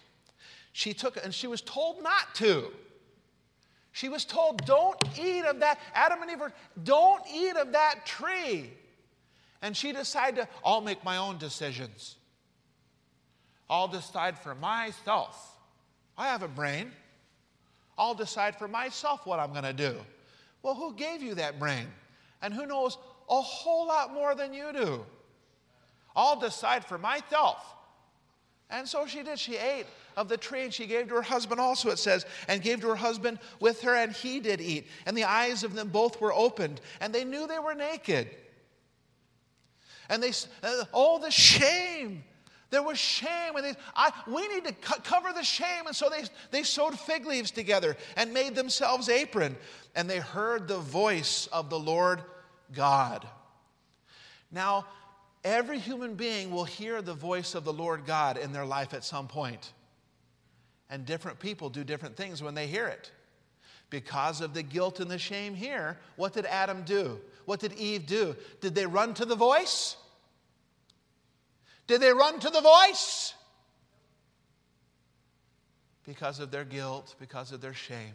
she 0.72 0.92
took 0.92 1.16
it 1.16 1.24
and 1.24 1.34
she 1.34 1.46
was 1.46 1.60
told 1.60 2.02
not 2.02 2.34
to. 2.36 2.72
She 3.92 4.08
was 4.08 4.24
told, 4.24 4.66
Don't 4.66 5.00
eat 5.16 5.44
of 5.44 5.60
that. 5.60 5.78
Adam 5.94 6.20
and 6.20 6.30
Eve 6.30 6.40
were, 6.40 6.52
Don't 6.82 7.22
eat 7.32 7.56
of 7.56 7.72
that 7.72 8.04
tree. 8.04 8.72
And 9.62 9.76
she 9.76 9.92
decided 9.92 10.42
to, 10.42 10.48
I'll 10.64 10.80
make 10.80 11.04
my 11.04 11.16
own 11.16 11.38
decisions. 11.38 12.16
I'll 13.70 13.88
decide 13.88 14.38
for 14.38 14.54
myself. 14.54 15.56
I 16.18 16.26
have 16.26 16.42
a 16.42 16.48
brain. 16.48 16.90
I'll 17.96 18.14
decide 18.14 18.56
for 18.56 18.68
myself 18.68 19.26
what 19.26 19.38
I'm 19.38 19.52
going 19.52 19.64
to 19.64 19.72
do. 19.72 19.96
Well, 20.62 20.74
who 20.74 20.94
gave 20.94 21.22
you 21.22 21.34
that 21.36 21.58
brain? 21.58 21.86
And 22.42 22.52
who 22.52 22.66
knows 22.66 22.98
a 23.28 23.40
whole 23.40 23.86
lot 23.86 24.12
more 24.12 24.34
than 24.34 24.52
you 24.52 24.72
do? 24.72 25.04
I'll 26.16 26.38
decide 26.38 26.84
for 26.84 26.98
myself. 26.98 27.74
And 28.70 28.88
so 28.88 29.06
she 29.06 29.22
did. 29.22 29.38
She 29.38 29.56
ate 29.56 29.86
of 30.16 30.28
the 30.28 30.36
tree, 30.36 30.62
and 30.62 30.72
she 30.72 30.86
gave 30.86 31.08
to 31.08 31.14
her 31.14 31.22
husband 31.22 31.60
also, 31.60 31.90
it 31.90 31.98
says, 31.98 32.24
and 32.48 32.62
gave 32.62 32.80
to 32.80 32.88
her 32.88 32.96
husband 32.96 33.38
with 33.60 33.82
her, 33.82 33.94
and 33.94 34.12
he 34.12 34.40
did 34.40 34.60
eat. 34.60 34.86
And 35.06 35.16
the 35.16 35.24
eyes 35.24 35.64
of 35.64 35.74
them 35.74 35.88
both 35.88 36.20
were 36.20 36.32
opened, 36.32 36.80
and 37.00 37.14
they 37.14 37.24
knew 37.24 37.46
they 37.46 37.58
were 37.58 37.74
naked. 37.74 38.30
And 40.08 40.22
they, 40.22 40.32
uh, 40.62 40.84
oh, 40.92 41.18
the 41.18 41.30
shame. 41.30 42.24
There 42.74 42.82
was 42.82 42.98
shame, 42.98 43.54
and 43.54 43.64
they, 43.64 43.74
I, 43.94 44.10
we 44.26 44.48
need 44.48 44.64
to 44.64 44.72
co- 44.72 45.00
cover 45.04 45.32
the 45.32 45.44
shame. 45.44 45.86
And 45.86 45.94
so 45.94 46.08
they, 46.08 46.24
they 46.50 46.64
sewed 46.64 46.98
fig 46.98 47.24
leaves 47.24 47.52
together 47.52 47.96
and 48.16 48.34
made 48.34 48.56
themselves 48.56 49.08
apron. 49.08 49.54
And 49.94 50.10
they 50.10 50.18
heard 50.18 50.66
the 50.66 50.80
voice 50.80 51.46
of 51.52 51.70
the 51.70 51.78
Lord 51.78 52.20
God. 52.72 53.24
Now, 54.50 54.86
every 55.44 55.78
human 55.78 56.16
being 56.16 56.50
will 56.50 56.64
hear 56.64 57.00
the 57.00 57.14
voice 57.14 57.54
of 57.54 57.62
the 57.62 57.72
Lord 57.72 58.06
God 58.06 58.38
in 58.38 58.52
their 58.52 58.66
life 58.66 58.92
at 58.92 59.04
some 59.04 59.28
point. 59.28 59.72
And 60.90 61.06
different 61.06 61.38
people 61.38 61.70
do 61.70 61.84
different 61.84 62.16
things 62.16 62.42
when 62.42 62.56
they 62.56 62.66
hear 62.66 62.88
it. 62.88 63.12
Because 63.88 64.40
of 64.40 64.52
the 64.52 64.64
guilt 64.64 64.98
and 64.98 65.08
the 65.08 65.18
shame 65.18 65.54
here, 65.54 65.96
what 66.16 66.32
did 66.32 66.44
Adam 66.46 66.82
do? 66.82 67.20
What 67.44 67.60
did 67.60 67.74
Eve 67.74 68.04
do? 68.04 68.34
Did 68.60 68.74
they 68.74 68.86
run 68.86 69.14
to 69.14 69.24
the 69.24 69.36
voice? 69.36 69.94
Did 71.86 72.00
they 72.00 72.12
run 72.12 72.40
to 72.40 72.50
the 72.50 72.60
voice? 72.60 73.34
Because 76.06 76.40
of 76.40 76.50
their 76.50 76.64
guilt, 76.64 77.14
because 77.18 77.52
of 77.52 77.60
their 77.60 77.74
shame. 77.74 78.14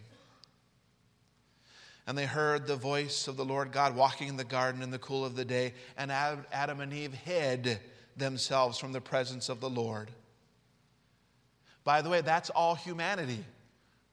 And 2.07 2.17
they 2.17 2.25
heard 2.25 2.65
the 2.65 2.75
voice 2.75 3.27
of 3.27 3.37
the 3.37 3.45
Lord 3.45 3.71
God 3.71 3.95
walking 3.95 4.27
in 4.27 4.37
the 4.37 4.43
garden 4.43 4.81
in 4.81 4.89
the 4.89 4.99
cool 4.99 5.23
of 5.23 5.35
the 5.35 5.45
day, 5.45 5.73
and 5.97 6.11
Adam 6.11 6.79
and 6.79 6.91
Eve 6.91 7.13
hid 7.13 7.79
themselves 8.17 8.77
from 8.77 8.91
the 8.91 9.01
presence 9.01 9.49
of 9.49 9.59
the 9.59 9.69
Lord. 9.69 10.09
By 11.83 12.01
the 12.01 12.09
way, 12.09 12.21
that's 12.21 12.49
all 12.49 12.75
humanity. 12.75 13.43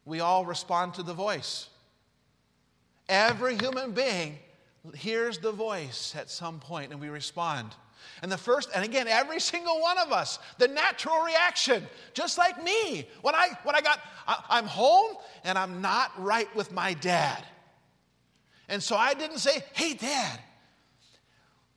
We 0.04 0.20
all 0.20 0.44
respond 0.44 0.94
to 0.94 1.02
the 1.02 1.14
voice. 1.14 1.68
Every 3.08 3.56
human 3.56 3.92
being 3.92 4.38
hears 4.94 5.38
the 5.38 5.52
voice 5.52 6.14
at 6.16 6.30
some 6.30 6.60
point 6.60 6.92
and 6.92 7.00
we 7.00 7.08
respond. 7.08 7.74
And 8.22 8.32
the 8.32 8.38
first, 8.38 8.70
and 8.74 8.84
again, 8.84 9.08
every 9.08 9.40
single 9.40 9.80
one 9.80 9.98
of 9.98 10.12
us, 10.12 10.38
the 10.58 10.68
natural 10.68 11.22
reaction, 11.22 11.86
just 12.14 12.38
like 12.38 12.62
me, 12.62 13.08
when 13.22 13.34
I 13.34 13.50
when 13.62 13.74
I 13.74 13.80
got 13.80 14.00
I, 14.26 14.42
I'm 14.48 14.66
home 14.66 15.16
and 15.44 15.58
I'm 15.58 15.80
not 15.80 16.12
right 16.22 16.54
with 16.56 16.72
my 16.72 16.94
dad. 16.94 17.44
And 18.68 18.82
so 18.82 18.96
I 18.96 19.14
didn't 19.14 19.38
say, 19.38 19.62
hey, 19.74 19.94
dad, 19.94 20.40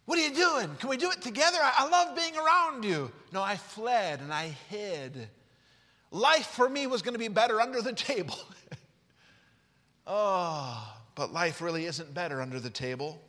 what 0.05 0.17
are 0.17 0.23
you 0.23 0.33
doing? 0.33 0.75
Can 0.79 0.89
we 0.89 0.97
do 0.97 1.11
it 1.11 1.21
together? 1.21 1.59
I, 1.61 1.73
I 1.79 1.89
love 1.89 2.15
being 2.15 2.35
around 2.35 2.83
you. 2.83 3.11
No, 3.31 3.43
I 3.43 3.57
fled 3.57 4.21
and 4.21 4.33
I 4.33 4.47
hid. 4.69 5.29
Life 6.11 6.47
for 6.47 6.67
me 6.67 6.87
was 6.87 7.03
going 7.03 7.13
to 7.13 7.19
be 7.19 7.27
better 7.27 7.61
under 7.61 7.81
the 7.81 7.93
table. 7.93 8.39
oh, 10.07 10.95
but 11.13 11.31
life 11.31 11.61
really 11.61 11.85
isn't 11.85 12.13
better 12.13 12.41
under 12.41 12.59
the 12.59 12.71
table. 12.71 13.21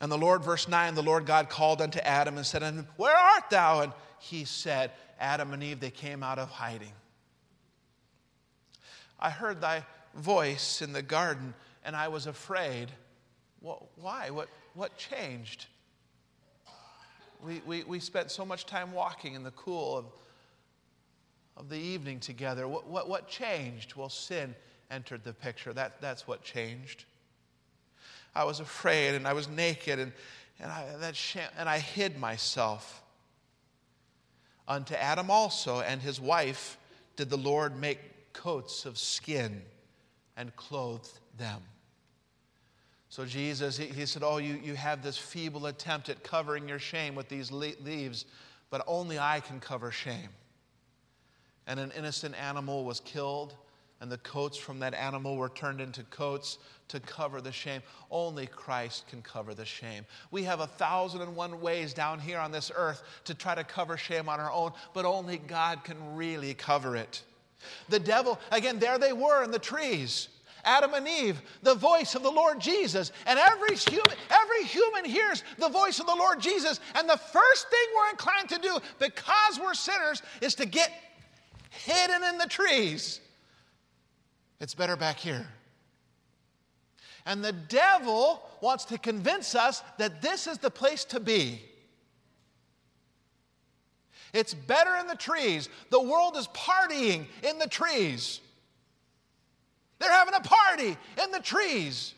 And 0.00 0.12
the 0.12 0.18
Lord, 0.18 0.44
verse 0.44 0.68
9, 0.68 0.94
the 0.94 1.02
Lord 1.02 1.26
God 1.26 1.48
called 1.48 1.82
unto 1.82 1.98
Adam 2.00 2.36
and 2.36 2.46
said 2.46 2.62
unto 2.62 2.80
him, 2.80 2.88
Where 2.96 3.16
art 3.16 3.50
thou? 3.50 3.80
And 3.80 3.92
he 4.20 4.44
said, 4.44 4.92
Adam 5.18 5.52
and 5.52 5.62
Eve, 5.62 5.80
they 5.80 5.90
came 5.90 6.22
out 6.22 6.38
of 6.38 6.48
hiding. 6.48 6.92
I 9.18 9.30
heard 9.30 9.60
thy 9.60 9.84
voice 10.14 10.82
in 10.82 10.92
the 10.92 11.02
garden, 11.02 11.54
and 11.84 11.96
I 11.96 12.08
was 12.08 12.26
afraid. 12.26 12.92
Why? 13.60 14.30
What, 14.30 14.48
what 14.74 14.96
changed? 14.96 15.66
We, 17.44 17.60
we, 17.66 17.82
we 17.84 18.00
spent 18.00 18.30
so 18.30 18.44
much 18.44 18.66
time 18.66 18.92
walking 18.92 19.34
in 19.34 19.42
the 19.42 19.50
cool 19.52 19.96
of, 19.96 20.04
of 21.56 21.68
the 21.68 21.78
evening 21.78 22.20
together. 22.20 22.68
What, 22.68 22.86
what, 22.86 23.08
what 23.08 23.28
changed? 23.28 23.96
Well, 23.96 24.08
sin 24.08 24.54
entered 24.90 25.24
the 25.24 25.32
picture. 25.32 25.72
That, 25.72 26.00
that's 26.00 26.26
what 26.26 26.42
changed. 26.42 27.04
I 28.34 28.44
was 28.44 28.60
afraid 28.60 29.14
and 29.14 29.26
I 29.26 29.32
was 29.32 29.48
naked 29.48 29.98
and, 29.98 30.12
and, 30.60 30.70
I, 30.70 30.86
that 30.98 31.16
and 31.58 31.68
I 31.68 31.78
hid 31.78 32.18
myself. 32.18 33.02
Unto 34.66 34.94
Adam 34.94 35.30
also 35.30 35.80
and 35.80 36.00
his 36.00 36.20
wife 36.20 36.78
did 37.16 37.30
the 37.30 37.36
Lord 37.36 37.78
make 37.78 38.32
coats 38.32 38.84
of 38.84 38.98
skin 38.98 39.62
and 40.36 40.54
clothed 40.56 41.18
them. 41.36 41.60
So 43.08 43.24
Jesus, 43.24 43.76
he, 43.76 43.86
he, 43.86 44.06
said, 44.06 44.22
Oh, 44.22 44.36
you, 44.36 44.60
you 44.62 44.74
have 44.74 45.02
this 45.02 45.16
feeble 45.16 45.66
attempt 45.66 46.08
at 46.08 46.22
covering 46.22 46.68
your 46.68 46.78
shame 46.78 47.14
with 47.14 47.28
these 47.28 47.50
leaves, 47.50 48.26
but 48.70 48.84
only 48.86 49.18
I 49.18 49.40
can 49.40 49.60
cover 49.60 49.90
shame. 49.90 50.28
And 51.66 51.80
an 51.80 51.90
innocent 51.96 52.34
animal 52.40 52.84
was 52.84 53.00
killed, 53.00 53.54
and 54.00 54.10
the 54.10 54.18
coats 54.18 54.56
from 54.56 54.78
that 54.80 54.94
animal 54.94 55.36
were 55.36 55.48
turned 55.48 55.80
into 55.80 56.02
coats 56.04 56.58
to 56.88 57.00
cover 57.00 57.40
the 57.40 57.52
shame. 57.52 57.82
Only 58.10 58.46
Christ 58.46 59.06
can 59.08 59.22
cover 59.22 59.54
the 59.54 59.64
shame. 59.64 60.06
We 60.30 60.44
have 60.44 60.60
a 60.60 60.66
thousand 60.66 61.22
and 61.22 61.34
one 61.34 61.60
ways 61.60 61.92
down 61.92 62.20
here 62.20 62.38
on 62.38 62.52
this 62.52 62.70
earth 62.74 63.02
to 63.24 63.34
try 63.34 63.54
to 63.54 63.64
cover 63.64 63.96
shame 63.96 64.28
on 64.28 64.40
our 64.40 64.52
own, 64.52 64.72
but 64.94 65.04
only 65.04 65.38
God 65.38 65.84
can 65.84 66.16
really 66.16 66.54
cover 66.54 66.96
it. 66.96 67.22
The 67.88 67.98
devil, 67.98 68.38
again, 68.52 68.78
there 68.78 68.98
they 68.98 69.12
were 69.12 69.42
in 69.42 69.50
the 69.50 69.58
trees. 69.58 70.28
Adam 70.64 70.94
and 70.94 71.06
Eve, 71.06 71.40
the 71.62 71.74
voice 71.74 72.14
of 72.14 72.22
the 72.22 72.30
Lord 72.30 72.60
Jesus. 72.60 73.12
And 73.26 73.38
every 73.38 73.76
human, 73.76 74.16
every 74.30 74.64
human 74.64 75.04
hears 75.04 75.42
the 75.58 75.68
voice 75.68 75.98
of 75.98 76.06
the 76.06 76.14
Lord 76.14 76.40
Jesus. 76.40 76.80
And 76.94 77.08
the 77.08 77.16
first 77.16 77.70
thing 77.70 77.80
we're 77.96 78.10
inclined 78.10 78.48
to 78.50 78.58
do, 78.58 78.78
because 78.98 79.58
we're 79.60 79.74
sinners, 79.74 80.22
is 80.40 80.54
to 80.56 80.66
get 80.66 80.92
hidden 81.70 82.22
in 82.24 82.38
the 82.38 82.46
trees. 82.46 83.20
It's 84.60 84.74
better 84.74 84.96
back 84.96 85.18
here. 85.18 85.46
And 87.24 87.44
the 87.44 87.52
devil 87.52 88.42
wants 88.60 88.86
to 88.86 88.98
convince 88.98 89.54
us 89.54 89.82
that 89.98 90.22
this 90.22 90.46
is 90.46 90.58
the 90.58 90.70
place 90.70 91.04
to 91.06 91.20
be. 91.20 91.62
It's 94.32 94.54
better 94.54 94.96
in 94.96 95.06
the 95.06 95.14
trees. 95.14 95.68
The 95.90 96.00
world 96.00 96.36
is 96.36 96.48
partying 96.48 97.26
in 97.42 97.58
the 97.58 97.66
trees. 97.66 98.40
They're 99.98 100.12
having 100.12 100.34
a 100.34 100.40
party 100.40 100.96
in 101.22 101.30
the 101.32 101.40
trees 101.40 102.14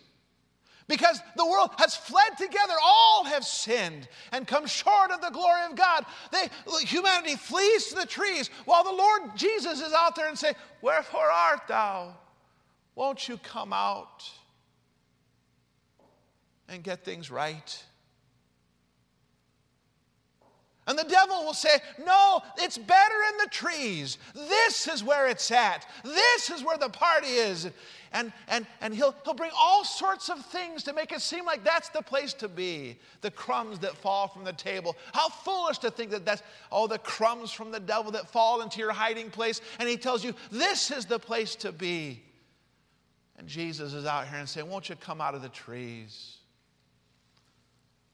because 0.87 1.21
the 1.37 1.47
world 1.47 1.71
has 1.79 1.95
fled 1.95 2.37
together. 2.37 2.75
All 2.83 3.25
have 3.25 3.45
sinned 3.45 4.09
and 4.33 4.47
come 4.47 4.67
short 4.67 5.13
of 5.13 5.21
the 5.21 5.31
glory 5.31 5.63
of 5.71 5.77
God. 5.77 6.05
They, 6.33 6.49
humanity 6.85 7.37
flees 7.37 7.87
to 7.87 7.95
the 7.95 8.07
trees 8.07 8.51
while 8.65 8.85
the 8.85 8.93
Lord 8.93 9.37
Jesus 9.37 9.81
is 9.81 9.93
out 9.93 10.17
there 10.17 10.29
and 10.29 10.39
say, 10.39 10.53
Wherefore 10.83 11.31
art 11.31 11.63
thou? 11.69 12.17
Won't 13.01 13.29
you 13.29 13.39
come 13.39 13.73
out 13.73 14.31
and 16.69 16.85
get 16.85 17.03
things 17.03 17.31
right? 17.31 17.83
And 20.87 20.99
the 20.99 21.05
devil 21.05 21.43
will 21.47 21.55
say, 21.55 21.79
No, 22.05 22.43
it's 22.59 22.77
better 22.77 23.15
in 23.31 23.39
the 23.39 23.49
trees. 23.51 24.19
This 24.35 24.87
is 24.87 25.03
where 25.03 25.29
it's 25.29 25.51
at. 25.51 25.87
This 26.05 26.51
is 26.51 26.63
where 26.63 26.77
the 26.77 26.91
party 26.91 27.29
is. 27.29 27.71
And, 28.13 28.35
and, 28.49 28.67
and 28.83 28.95
he'll, 28.95 29.15
he'll 29.25 29.33
bring 29.33 29.53
all 29.57 29.83
sorts 29.83 30.29
of 30.29 30.45
things 30.45 30.83
to 30.83 30.93
make 30.93 31.11
it 31.11 31.23
seem 31.23 31.47
like 31.47 31.65
that's 31.65 31.89
the 31.89 32.03
place 32.03 32.35
to 32.35 32.49
be. 32.49 32.99
The 33.23 33.31
crumbs 33.31 33.79
that 33.79 33.97
fall 33.97 34.29
from 34.29 34.45
the 34.45 34.53
table. 34.53 34.95
How 35.15 35.31
foolish 35.31 35.79
to 35.79 35.91
think 35.91 36.11
that 36.11 36.27
that's, 36.27 36.43
oh, 36.71 36.87
the 36.87 36.99
crumbs 36.99 37.51
from 37.51 37.71
the 37.71 37.81
devil 37.81 38.13
that 38.13 38.29
fall 38.29 38.61
into 38.61 38.79
your 38.79 38.93
hiding 38.93 39.31
place. 39.31 39.63
And 39.79 39.89
he 39.89 39.97
tells 39.97 40.23
you, 40.23 40.35
This 40.51 40.91
is 40.91 41.07
the 41.07 41.19
place 41.19 41.55
to 41.57 41.73
be. 41.73 42.25
And 43.41 43.49
Jesus 43.49 43.95
is 43.95 44.05
out 44.05 44.29
here 44.29 44.39
and 44.39 44.47
saying, 44.47 44.69
Won't 44.69 44.91
you 44.91 44.97
come 44.97 45.19
out 45.19 45.35
of 45.35 45.41
the 45.41 45.49
trees? 45.49 46.37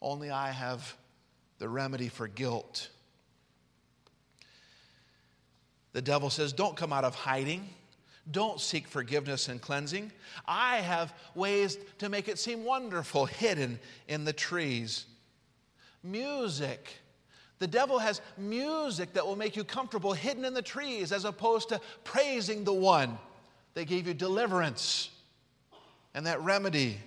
Only 0.01 0.31
I 0.31 0.53
have 0.53 0.97
the 1.59 1.69
remedy 1.69 2.09
for 2.09 2.29
guilt. 2.29 2.89
The 5.95 6.01
devil 6.01 6.31
says, 6.31 6.53
Don't 6.53 6.77
come 6.77 6.93
out 6.93 7.03
of 7.03 7.17
hiding. 7.17 7.69
Don't 8.31 8.61
seek 8.61 8.87
forgiveness 8.87 9.49
and 9.49 9.61
cleansing. 9.61 10.13
I 10.47 10.77
have 10.77 11.13
ways 11.35 11.77
to 11.99 12.09
make 12.09 12.29
it 12.29 12.39
seem 12.39 12.63
wonderful 12.63 13.27
hidden 13.27 13.81
in 14.07 14.25
the 14.25 14.33
trees. 14.33 15.07
Music. 16.05 16.89
The 17.59 17.67
devil 17.67 17.99
has 17.99 18.21
music 18.39 19.15
that 19.15 19.27
will 19.27 19.35
make 19.35 19.57
you 19.57 19.65
comfortable 19.65 20.13
hidden 20.13 20.45
in 20.45 20.55
the 20.55 20.63
trees 20.63 21.11
as 21.11 21.25
opposed 21.25 21.71
to 21.71 21.81
praising 22.05 22.63
the 22.63 22.73
one 22.73 23.19
that 23.75 23.87
gave 23.87 24.07
you 24.07 24.15
deliverance 24.15 25.11
and 26.17 26.27
that 26.27 26.41
remedy. 26.43 26.99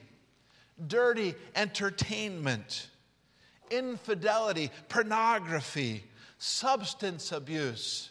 Dirty 0.87 1.35
entertainment 1.57 2.87
infidelity, 3.71 4.71
pornography, 4.87 6.03
substance 6.37 7.31
abuse. 7.31 8.09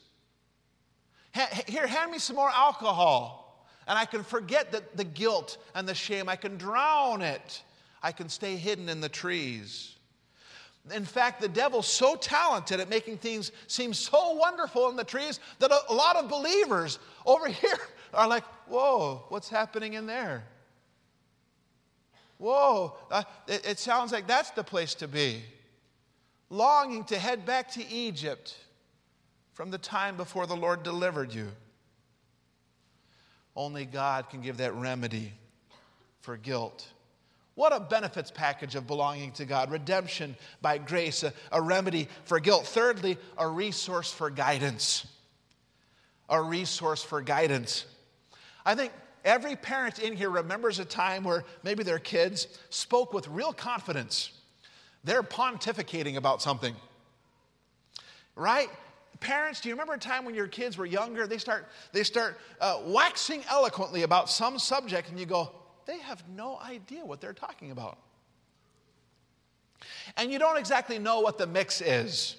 Here, 1.66 1.86
hand 1.86 2.10
me 2.10 2.18
some 2.18 2.36
more 2.36 2.50
alcohol, 2.50 3.66
and 3.86 3.98
I 3.98 4.04
can 4.04 4.22
forget 4.22 4.72
the, 4.72 4.82
the 4.94 5.04
guilt 5.04 5.58
and 5.74 5.88
the 5.88 5.94
shame. 5.94 6.28
I 6.28 6.36
can 6.36 6.56
drown 6.56 7.22
it. 7.22 7.62
I 8.02 8.12
can 8.12 8.28
stay 8.28 8.56
hidden 8.56 8.88
in 8.88 9.00
the 9.00 9.08
trees. 9.08 9.96
In 10.94 11.04
fact, 11.04 11.40
the 11.40 11.48
devil's 11.48 11.86
so 11.86 12.16
talented 12.16 12.80
at 12.80 12.88
making 12.88 13.18
things 13.18 13.52
seem 13.66 13.92
so 13.92 14.32
wonderful 14.32 14.88
in 14.88 14.96
the 14.96 15.04
trees 15.04 15.38
that 15.58 15.70
a, 15.70 15.80
a 15.90 15.94
lot 15.94 16.16
of 16.16 16.28
believers 16.28 16.98
over 17.26 17.46
here 17.48 17.78
are 18.14 18.26
like, 18.26 18.44
whoa, 18.68 19.24
what's 19.28 19.48
happening 19.48 19.94
in 19.94 20.06
there? 20.06 20.44
Whoa, 22.38 22.96
uh, 23.10 23.24
it, 23.46 23.66
it 23.66 23.78
sounds 23.78 24.12
like 24.12 24.26
that's 24.26 24.50
the 24.50 24.64
place 24.64 24.94
to 24.96 25.08
be. 25.08 25.42
Longing 26.50 27.04
to 27.04 27.18
head 27.18 27.44
back 27.44 27.72
to 27.72 27.86
Egypt 27.86 28.56
from 29.52 29.70
the 29.70 29.78
time 29.78 30.16
before 30.16 30.46
the 30.46 30.56
Lord 30.56 30.82
delivered 30.82 31.34
you. 31.34 31.48
Only 33.56 33.84
God 33.84 34.30
can 34.30 34.40
give 34.40 34.58
that 34.58 34.72
remedy 34.74 35.32
for 36.20 36.36
guilt. 36.36 36.86
What 37.56 37.74
a 37.74 37.80
benefits 37.80 38.30
package 38.30 38.76
of 38.76 38.86
belonging 38.86 39.32
to 39.32 39.44
God 39.44 39.72
redemption 39.72 40.36
by 40.62 40.78
grace, 40.78 41.24
a, 41.24 41.32
a, 41.50 41.60
remedy 41.60 42.06
for 42.22 42.38
guilt. 42.38 42.68
Thirdly, 42.68 43.18
a 43.36 43.48
resource 43.48 44.12
for 44.12 44.30
guidance. 44.30 45.08
A 46.28 46.40
resource 46.40 47.02
for 47.02 47.20
guidance. 47.20 47.84
I 48.64 48.76
think 48.76 48.92
every 49.24 49.56
parent 49.56 49.98
in 49.98 50.16
here 50.16 50.30
remembers 50.30 50.78
a 50.78 50.84
time 50.84 51.24
where 51.24 51.44
maybe 51.62 51.82
their 51.82 51.98
kids 51.98 52.46
spoke 52.70 53.12
with 53.12 53.28
real 53.28 53.52
confidence. 53.52 54.32
They're 55.04 55.22
pontificating 55.22 56.16
about 56.16 56.42
something, 56.42 56.74
right? 58.34 58.68
Parents, 59.20 59.60
do 59.60 59.68
you 59.68 59.74
remember 59.74 59.94
a 59.94 59.98
time 59.98 60.24
when 60.24 60.34
your 60.34 60.46
kids 60.46 60.78
were 60.78 60.86
younger? 60.86 61.26
They 61.26 61.38
start, 61.38 61.66
they 61.92 62.04
start 62.04 62.38
uh, 62.60 62.80
waxing 62.86 63.42
eloquently 63.50 64.02
about 64.02 64.30
some 64.30 64.58
subject, 64.58 65.08
and 65.10 65.18
you 65.18 65.26
go, 65.26 65.50
they 65.86 65.98
have 65.98 66.22
no 66.28 66.58
idea 66.60 67.04
what 67.04 67.20
they're 67.20 67.32
talking 67.32 67.70
about. 67.70 67.98
And 70.16 70.30
you 70.30 70.38
don't 70.38 70.56
exactly 70.56 70.98
know 70.98 71.20
what 71.20 71.38
the 71.38 71.46
mix 71.46 71.80
is. 71.80 72.36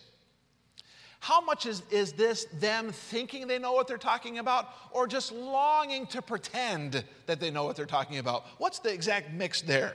How 1.19 1.41
much 1.41 1.65
is, 1.65 1.83
is 1.91 2.13
this 2.13 2.45
them 2.59 2.91
thinking 2.91 3.47
they 3.47 3.59
know 3.59 3.73
what 3.73 3.87
they're 3.87 3.97
talking 3.97 4.39
about 4.39 4.69
or 4.91 5.05
just 5.05 5.31
longing 5.33 6.07
to 6.07 6.21
pretend 6.21 7.03
that 7.25 7.39
they 7.39 7.51
know 7.51 7.65
what 7.65 7.75
they're 7.75 7.85
talking 7.85 8.19
about? 8.19 8.45
What's 8.57 8.79
the 8.79 8.93
exact 8.93 9.31
mix 9.31 9.61
there? 9.61 9.93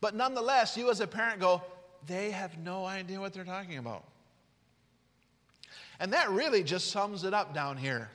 But 0.00 0.14
nonetheless, 0.14 0.76
you 0.76 0.90
as 0.90 1.00
a 1.00 1.06
parent 1.06 1.40
go, 1.40 1.62
they 2.06 2.30
have 2.30 2.58
no 2.58 2.84
idea 2.84 3.20
what 3.20 3.32
they're 3.32 3.44
talking 3.44 3.78
about. 3.78 4.04
And 6.00 6.12
that 6.12 6.30
really 6.30 6.64
just 6.64 6.90
sums 6.90 7.24
it 7.24 7.34
up 7.34 7.54
down 7.54 7.76
here. 7.76 8.10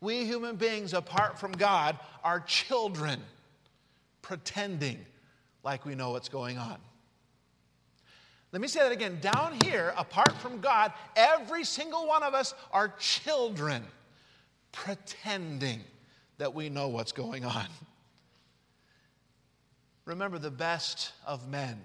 We 0.00 0.24
human 0.24 0.56
beings, 0.56 0.94
apart 0.94 1.38
from 1.38 1.52
God, 1.52 1.98
are 2.24 2.40
children 2.40 3.20
pretending 4.22 5.04
like 5.62 5.84
we 5.84 5.94
know 5.94 6.10
what's 6.10 6.28
going 6.28 6.58
on. 6.58 6.78
Let 8.52 8.60
me 8.60 8.68
say 8.68 8.80
that 8.80 8.92
again. 8.92 9.18
Down 9.20 9.56
here, 9.64 9.94
apart 9.96 10.32
from 10.32 10.60
God, 10.60 10.92
every 11.16 11.64
single 11.64 12.06
one 12.06 12.22
of 12.22 12.34
us 12.34 12.54
are 12.70 12.88
children 12.98 13.82
pretending 14.72 15.80
that 16.36 16.54
we 16.54 16.68
know 16.68 16.88
what's 16.88 17.12
going 17.12 17.46
on. 17.46 17.66
Remember, 20.04 20.38
the 20.38 20.50
best 20.50 21.12
of 21.26 21.48
men 21.48 21.80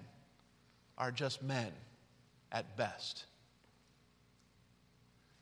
are 0.98 1.10
just 1.10 1.42
men 1.42 1.72
at 2.52 2.76
best. 2.76 3.24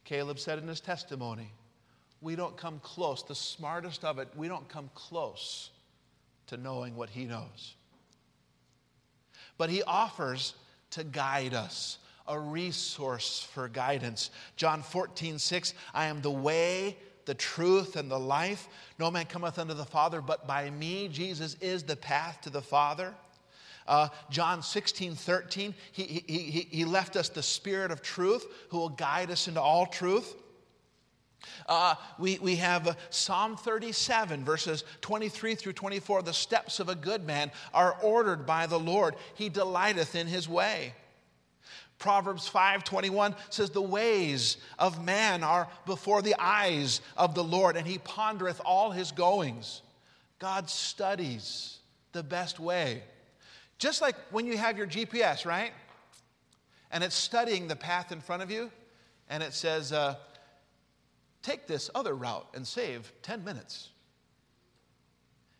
Caleb 0.04 0.38
said 0.38 0.58
in 0.58 0.68
his 0.68 0.80
testimony, 0.80 1.50
We 2.20 2.36
don't 2.36 2.56
come 2.56 2.78
close, 2.80 3.24
the 3.24 3.34
smartest 3.34 4.04
of 4.04 4.20
it, 4.20 4.28
we 4.36 4.46
don't 4.46 4.68
come 4.68 4.90
close 4.94 5.70
to 6.48 6.56
knowing 6.56 6.94
what 6.94 7.10
he 7.10 7.24
knows. 7.24 7.74
But 9.58 9.70
he 9.70 9.82
offers 9.82 10.54
to 10.96 11.04
guide 11.04 11.52
us, 11.52 11.98
a 12.26 12.38
resource 12.38 13.46
for 13.52 13.68
guidance. 13.68 14.30
John 14.56 14.82
14, 14.82 15.38
6, 15.38 15.74
I 15.94 16.06
am 16.06 16.22
the 16.22 16.30
way, 16.30 16.96
the 17.26 17.34
truth, 17.34 17.96
and 17.96 18.10
the 18.10 18.18
life. 18.18 18.66
No 18.98 19.10
man 19.10 19.26
cometh 19.26 19.58
unto 19.58 19.74
the 19.74 19.84
Father 19.84 20.22
but 20.22 20.46
by 20.46 20.70
me. 20.70 21.08
Jesus 21.08 21.54
is 21.60 21.82
the 21.82 21.96
path 21.96 22.40
to 22.42 22.50
the 22.50 22.62
Father. 22.62 23.14
Uh, 23.86 24.08
John 24.30 24.62
16, 24.62 25.14
13, 25.14 25.74
he, 25.92 26.02
he, 26.02 26.38
he, 26.38 26.60
he 26.70 26.84
left 26.86 27.14
us 27.14 27.28
the 27.28 27.42
Spirit 27.42 27.90
of 27.90 28.02
truth 28.02 28.46
who 28.70 28.78
will 28.78 28.88
guide 28.88 29.30
us 29.30 29.48
into 29.48 29.60
all 29.60 29.84
truth. 29.84 30.34
Uh, 31.68 31.94
we, 32.18 32.38
we 32.38 32.56
have 32.56 32.86
uh, 32.86 32.94
Psalm 33.10 33.56
37, 33.56 34.44
verses 34.44 34.84
23 35.00 35.54
through 35.54 35.72
24. 35.72 36.22
The 36.22 36.32
steps 36.32 36.80
of 36.80 36.88
a 36.88 36.94
good 36.94 37.26
man 37.26 37.50
are 37.74 37.96
ordered 38.02 38.46
by 38.46 38.66
the 38.66 38.78
Lord, 38.78 39.14
he 39.34 39.48
delighteth 39.48 40.14
in 40.14 40.26
his 40.26 40.48
way. 40.48 40.94
Proverbs 41.98 42.48
5:21 42.48 43.34
says 43.48 43.70
the 43.70 43.80
ways 43.80 44.58
of 44.78 45.02
man 45.02 45.42
are 45.42 45.68
before 45.86 46.20
the 46.20 46.34
eyes 46.38 47.00
of 47.16 47.34
the 47.34 47.44
Lord 47.44 47.76
and 47.76 47.86
he 47.86 47.98
pondereth 47.98 48.60
all 48.64 48.90
his 48.90 49.12
goings. 49.12 49.80
God 50.38 50.68
studies 50.68 51.78
the 52.12 52.22
best 52.22 52.60
way. 52.60 53.02
Just 53.78 54.02
like 54.02 54.14
when 54.30 54.46
you 54.46 54.58
have 54.58 54.76
your 54.76 54.86
GPS, 54.86 55.46
right? 55.46 55.72
And 56.90 57.02
it's 57.02 57.16
studying 57.16 57.66
the 57.66 57.76
path 57.76 58.12
in 58.12 58.20
front 58.20 58.42
of 58.42 58.50
you 58.50 58.70
and 59.28 59.42
it 59.42 59.54
says 59.54 59.92
uh, 59.92 60.16
take 61.46 61.68
this 61.68 61.90
other 61.94 62.14
route 62.14 62.46
and 62.54 62.66
save 62.66 63.12
10 63.22 63.44
minutes. 63.44 63.90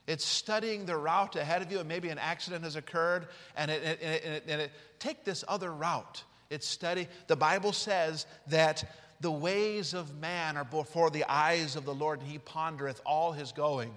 It's 0.09 0.25
studying 0.25 0.85
the 0.85 0.97
route 0.97 1.37
ahead 1.37 1.63
of 1.63 1.71
you, 1.71 1.79
and 1.79 1.89
maybe 1.89 2.09
an 2.09 2.19
accident 2.19 2.65
has 2.65 2.77
occurred, 2.77 3.29
and 3.57 3.71
it, 3.71 3.83
and 3.83 3.93
it, 4.03 4.23
and 4.25 4.35
it, 4.35 4.45
and 4.49 4.61
it 4.63 4.73
take 4.99 5.25
this 5.25 5.45
other 5.47 5.73
route. 5.73 6.25
It's 6.51 6.67
study. 6.67 7.09
The 7.29 7.37
Bible 7.37 7.73
says 7.73 8.27
that 8.49 8.85
the 9.21 9.31
ways 9.31 9.95
of 9.95 10.17
man 10.19 10.57
are 10.57 10.65
before 10.65 11.11
the 11.11 11.25
eyes 11.29 11.77
of 11.77 11.85
the 11.85 11.95
Lord, 11.95 12.21
and 12.21 12.29
he 12.29 12.39
pondereth 12.39 13.01
all 13.07 13.33
his 13.33 13.53
going. 13.53 13.95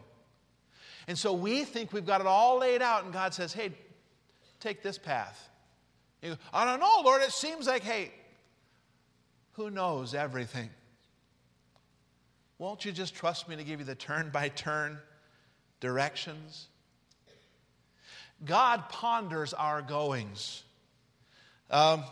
And 1.08 1.18
so 1.18 1.34
we 1.34 1.64
think 1.64 1.92
we've 1.92 2.06
got 2.06 2.22
it 2.22 2.28
all 2.28 2.60
laid 2.60 2.82
out, 2.82 3.04
and 3.04 3.12
God 3.14 3.34
says, 3.34 3.52
hey, 3.52 3.72
take 4.60 4.84
this 4.84 4.98
path. 4.98 5.50
You 6.22 6.32
go, 6.32 6.38
I 6.54 6.66
don't 6.66 6.80
know, 6.80 7.02
Lord. 7.04 7.22
It 7.24 7.32
seems 7.32 7.68
like, 7.68 7.84
hey, 7.84 8.12
who 9.54 9.70
knows 9.70 10.14
everything? 10.14 10.70
Won't 12.60 12.84
you 12.84 12.92
just 12.92 13.16
trust 13.16 13.48
me 13.48 13.56
to 13.56 13.64
give 13.64 13.80
you 13.80 13.86
the 13.86 13.96
turn 13.96 14.32
by 14.32 14.50
turn 14.50 15.00
directions? 15.80 16.68
God 18.46 18.90
ponders 18.90 19.54
our 19.54 19.82
goings. 19.82 20.64
Um, 21.72 22.04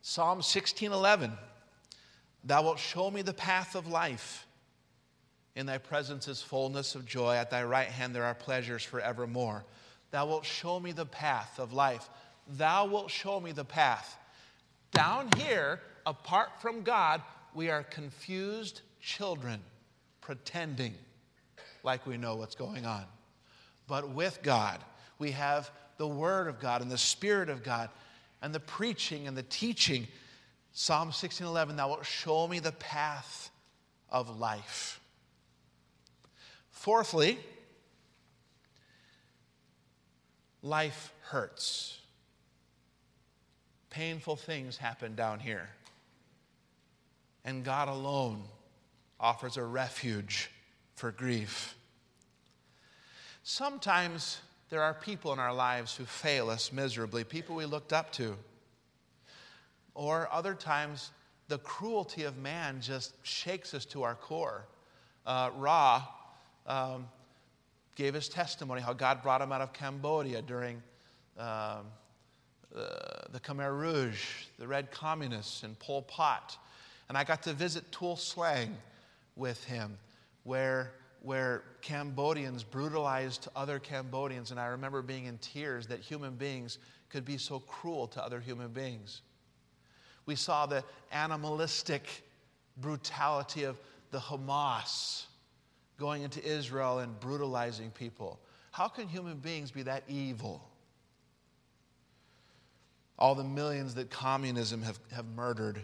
Psalm 0.00 0.40
16:11 0.40 1.36
Thou 2.42 2.62
wilt 2.62 2.78
show 2.78 3.10
me 3.10 3.20
the 3.20 3.34
path 3.34 3.74
of 3.74 3.86
life. 3.86 4.46
In 5.54 5.66
thy 5.66 5.76
presence 5.76 6.26
is 6.26 6.40
fullness 6.40 6.94
of 6.94 7.04
joy. 7.04 7.36
At 7.36 7.50
thy 7.50 7.62
right 7.62 7.88
hand 7.88 8.14
there 8.14 8.24
are 8.24 8.34
pleasures 8.34 8.82
forevermore. 8.82 9.66
Thou 10.10 10.26
wilt 10.26 10.46
show 10.46 10.80
me 10.80 10.92
the 10.92 11.04
path 11.04 11.58
of 11.58 11.74
life. 11.74 12.08
Thou 12.48 12.86
wilt 12.86 13.10
show 13.10 13.38
me 13.40 13.52
the 13.52 13.64
path. 13.64 14.16
Down 14.92 15.28
here, 15.36 15.80
apart 16.06 16.62
from 16.62 16.82
God, 16.82 17.22
we 17.54 17.68
are 17.68 17.82
confused 17.82 18.80
children 19.00 19.60
pretending 20.20 20.94
like 21.82 22.06
we 22.06 22.16
know 22.16 22.36
what's 22.36 22.54
going 22.54 22.86
on. 22.86 23.04
But 23.86 24.10
with 24.10 24.40
God, 24.42 24.80
we 25.18 25.32
have 25.32 25.70
the 25.96 26.06
Word 26.06 26.46
of 26.48 26.60
God 26.60 26.82
and 26.82 26.90
the 26.90 26.98
Spirit 26.98 27.48
of 27.48 27.62
God 27.62 27.90
and 28.42 28.54
the 28.54 28.60
preaching 28.60 29.26
and 29.26 29.36
the 29.36 29.42
teaching. 29.42 30.06
Psalm 30.72 31.10
16:11, 31.10 31.76
thou 31.76 31.88
wilt 31.88 32.06
show 32.06 32.46
me 32.46 32.58
the 32.58 32.72
path 32.72 33.50
of 34.08 34.38
life. 34.38 35.00
Fourthly, 36.70 37.38
life 40.62 41.12
hurts. 41.22 41.98
Painful 43.90 44.36
things 44.36 44.76
happen 44.76 45.16
down 45.16 45.40
here. 45.40 45.68
And 47.44 47.64
God 47.64 47.88
alone 47.88 48.44
offers 49.20 49.56
a 49.56 49.62
refuge 49.62 50.50
for 50.94 51.12
grief. 51.12 51.76
Sometimes 53.42 54.40
there 54.70 54.82
are 54.82 54.94
people 54.94 55.32
in 55.32 55.38
our 55.38 55.54
lives 55.54 55.94
who 55.94 56.04
fail 56.04 56.48
us 56.48 56.72
miserably, 56.72 57.24
people 57.24 57.54
we 57.56 57.66
looked 57.66 57.92
up 57.92 58.12
to. 58.12 58.36
Or 59.94 60.28
other 60.32 60.54
times, 60.54 61.10
the 61.48 61.58
cruelty 61.58 62.24
of 62.24 62.38
man 62.38 62.80
just 62.80 63.14
shakes 63.22 63.74
us 63.74 63.84
to 63.86 64.02
our 64.02 64.14
core. 64.14 64.66
Uh, 65.26 65.50
Ra 65.56 66.06
um, 66.66 67.08
gave 67.96 68.14
his 68.14 68.28
testimony 68.28 68.80
how 68.80 68.92
God 68.92 69.22
brought 69.22 69.42
him 69.42 69.52
out 69.52 69.60
of 69.60 69.72
Cambodia 69.72 70.42
during 70.42 70.76
um, 71.36 71.86
uh, 72.74 72.84
the 73.32 73.40
Khmer 73.40 73.76
Rouge, 73.76 74.22
the 74.58 74.66
Red 74.66 74.90
Communists, 74.90 75.64
and 75.64 75.78
Pol 75.78 76.02
Pot. 76.02 76.56
And 77.08 77.18
I 77.18 77.24
got 77.24 77.42
to 77.42 77.52
visit 77.52 77.90
Tuol 77.90 78.16
Sleng 78.16 78.74
with 79.40 79.64
him, 79.64 79.98
where 80.44 80.92
where 81.22 81.64
Cambodians 81.82 82.64
brutalized 82.64 83.48
other 83.54 83.78
Cambodians, 83.78 84.50
and 84.50 84.60
I 84.60 84.66
remember 84.66 85.02
being 85.02 85.26
in 85.26 85.38
tears 85.38 85.86
that 85.88 86.00
human 86.00 86.34
beings 86.36 86.78
could 87.10 87.24
be 87.24 87.36
so 87.36 87.58
cruel 87.60 88.06
to 88.08 88.24
other 88.24 88.40
human 88.40 88.68
beings. 88.68 89.20
We 90.26 90.34
saw 90.34 90.66
the 90.66 90.82
animalistic 91.12 92.04
brutality 92.78 93.64
of 93.64 93.78
the 94.10 94.18
Hamas 94.18 95.24
going 95.98 96.22
into 96.22 96.42
Israel 96.42 97.00
and 97.00 97.18
brutalizing 97.20 97.90
people. 97.90 98.40
How 98.72 98.88
can 98.88 99.08
human 99.08 99.38
beings 99.38 99.70
be 99.70 99.82
that 99.82 100.04
evil? 100.08 100.66
All 103.18 103.34
the 103.34 103.44
millions 103.44 103.94
that 103.96 104.08
communism 104.08 104.82
have, 104.82 104.98
have 105.12 105.26
murdered, 105.26 105.82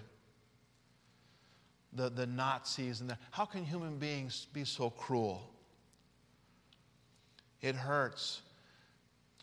the, 1.97 2.11
the 2.11 2.27
Nazis, 2.27 3.01
and 3.01 3.11
the, 3.11 3.19
how 3.31 3.45
can 3.45 3.65
human 3.65 3.99
beings 3.99 4.47
be 4.53 4.65
so 4.65 4.91
cruel? 4.91 5.51
It 7.63 7.75
hurts. 7.75 8.43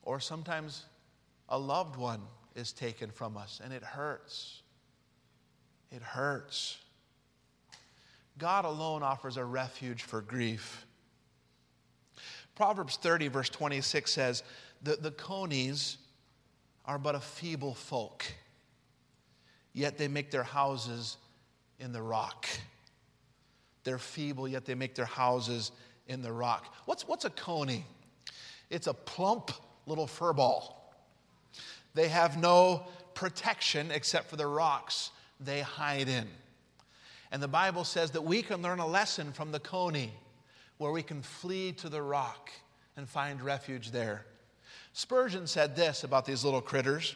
Or 0.04 0.20
sometimes 0.20 0.86
a 1.50 1.58
loved 1.58 1.96
one 1.96 2.22
is 2.56 2.72
taken 2.72 3.10
from 3.10 3.38
us, 3.38 3.60
and 3.64 3.74
it 3.74 3.84
hurts. 3.84 4.62
It 5.92 6.02
hurts. 6.02 6.78
God 8.38 8.66
alone 8.66 9.04
offers 9.04 9.38
a 9.38 9.46
refuge 9.46 10.04
for 10.04 10.22
grief. 10.22 10.86
Proverbs 12.56 12.98
30, 12.98 13.30
verse 13.30 13.50
26 13.50 14.12
says, 14.12 14.44
The, 14.82 14.96
the 14.96 15.12
conies 15.12 15.98
are 16.86 17.00
but 17.00 17.16
a 17.16 17.20
feeble 17.20 17.74
folk, 17.74 18.26
yet 19.74 19.98
they 19.98 20.08
make 20.08 20.30
their 20.30 20.44
houses 20.44 21.18
in 21.84 21.92
the 21.92 22.02
rock. 22.02 22.48
They're 23.84 24.00
feeble, 24.00 24.48
yet 24.48 24.66
they 24.66 24.74
make 24.74 24.96
their 24.96 25.06
houses 25.06 25.72
in 26.08 26.22
the 26.22 26.32
rock. 26.32 26.74
What's, 26.86 27.08
what's 27.08 27.26
a 27.26 27.30
coney? 27.30 27.86
It's 28.70 28.88
a 28.88 28.94
plump 28.94 29.52
little 29.86 30.08
fur 30.08 30.32
ball. 30.32 30.96
They 31.94 32.08
have 32.08 32.38
no 32.38 32.88
protection 33.14 33.92
except 33.92 34.30
for 34.30 34.38
the 34.38 34.48
rocks 34.48 35.12
they 35.40 35.60
hide 35.60 36.08
in. 36.08 36.28
And 37.32 37.44
the 37.44 37.48
Bible 37.48 37.84
says 37.84 38.12
that 38.12 38.24
we 38.24 38.42
can 38.42 38.62
learn 38.62 38.80
a 38.80 38.88
lesson 38.88 39.34
from 39.34 39.52
the 39.52 39.60
coney 39.60 40.14
where 40.78 40.92
we 40.92 41.04
can 41.04 41.22
flee 41.22 41.74
to 41.74 41.90
the 41.90 42.02
rock 42.02 42.50
and 42.96 43.08
find 43.10 43.42
refuge 43.42 43.92
there. 43.92 44.26
Spurgeon 44.94 45.48
said 45.48 45.76
this 45.76 46.04
about 46.04 46.26
these 46.26 46.46
little 46.46 46.62
critters 46.62 47.16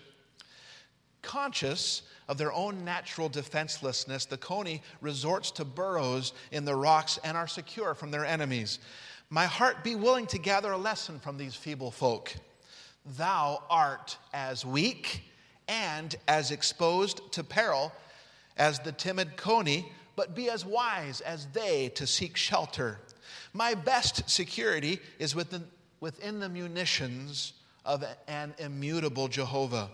Conscious 1.22 2.04
of 2.28 2.38
their 2.38 2.52
own 2.52 2.84
natural 2.84 3.30
defenselessness, 3.30 4.26
the 4.26 4.38
coney 4.38 4.82
resorts 5.02 5.52
to 5.52 5.66
burrows 5.66 6.34
in 6.52 6.66
the 6.66 6.76
rocks 6.76 7.20
and 7.24 7.38
are 7.38 7.48
secure 7.48 7.94
from 7.94 8.12
their 8.12 8.26
enemies. 8.26 8.80
My 9.30 9.46
heart 9.46 9.84
be 9.84 9.96
willing 9.96 10.28
to 10.28 10.40
gather 10.40 10.72
a 10.72 10.78
lesson 10.78 11.20
from 11.20 11.38
these 11.38 11.56
feeble 11.56 11.92
folk. 11.92 12.34
Thou 13.18 13.64
art 13.70 14.18
as 14.34 14.66
weak 14.66 15.24
and 15.68 16.16
as 16.28 16.52
exposed 16.52 17.32
to 17.34 17.44
peril 17.44 17.92
as 18.58 18.80
the 18.80 18.92
timid 18.92 19.38
coney 19.38 19.92
but 20.18 20.36
be 20.36 20.50
as 20.50 20.66
wise 20.66 21.22
as 21.22 21.46
they 21.54 21.90
to 21.90 22.08
seek 22.08 22.36
shelter. 22.36 23.00
My 23.54 23.76
best 23.76 24.30
security 24.30 25.00
is 25.20 25.36
within, 25.36 25.66
within 26.02 26.40
the 26.40 26.50
munitions 26.50 27.54
of 27.86 28.04
an 28.28 28.54
immutable 28.58 29.28
Jehovah, 29.28 29.90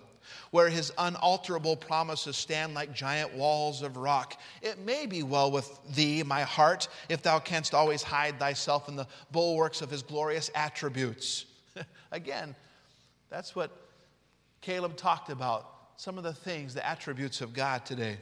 where 0.51 0.69
his 0.69 0.91
unalterable 0.97 1.76
promises 1.76 2.36
stand 2.36 2.74
like 2.74 2.93
giant 2.93 3.34
walls 3.34 3.82
of 3.82 3.97
rock. 3.97 4.39
It 4.61 4.80
may 4.80 5.05
be 5.05 5.24
well 5.24 5.51
with 5.51 5.69
thee, 5.95 6.24
my 6.24 6.41
heart, 6.41 6.88
if 7.09 7.21
thou 7.21 7.39
canst 7.39 7.74
always 7.74 8.03
hide 8.03 8.39
thyself 8.39 8.89
in 8.89 8.95
the 8.95 9.07
bulwarks 9.32 9.82
of 9.82 9.89
his 9.89 10.03
glorious 10.03 10.49
attributes. 10.55 11.45
Again, 12.11 12.55
that's 13.30 13.55
what 13.55 13.71
Caleb 14.61 14.95
talked 14.95 15.30
about, 15.30 15.69
some 15.97 16.17
of 16.17 16.24
the 16.24 16.34
things, 16.34 16.74
the 16.74 16.86
attributes 16.86 17.41
of 17.41 17.53
God 17.53 17.86
today 17.86 18.17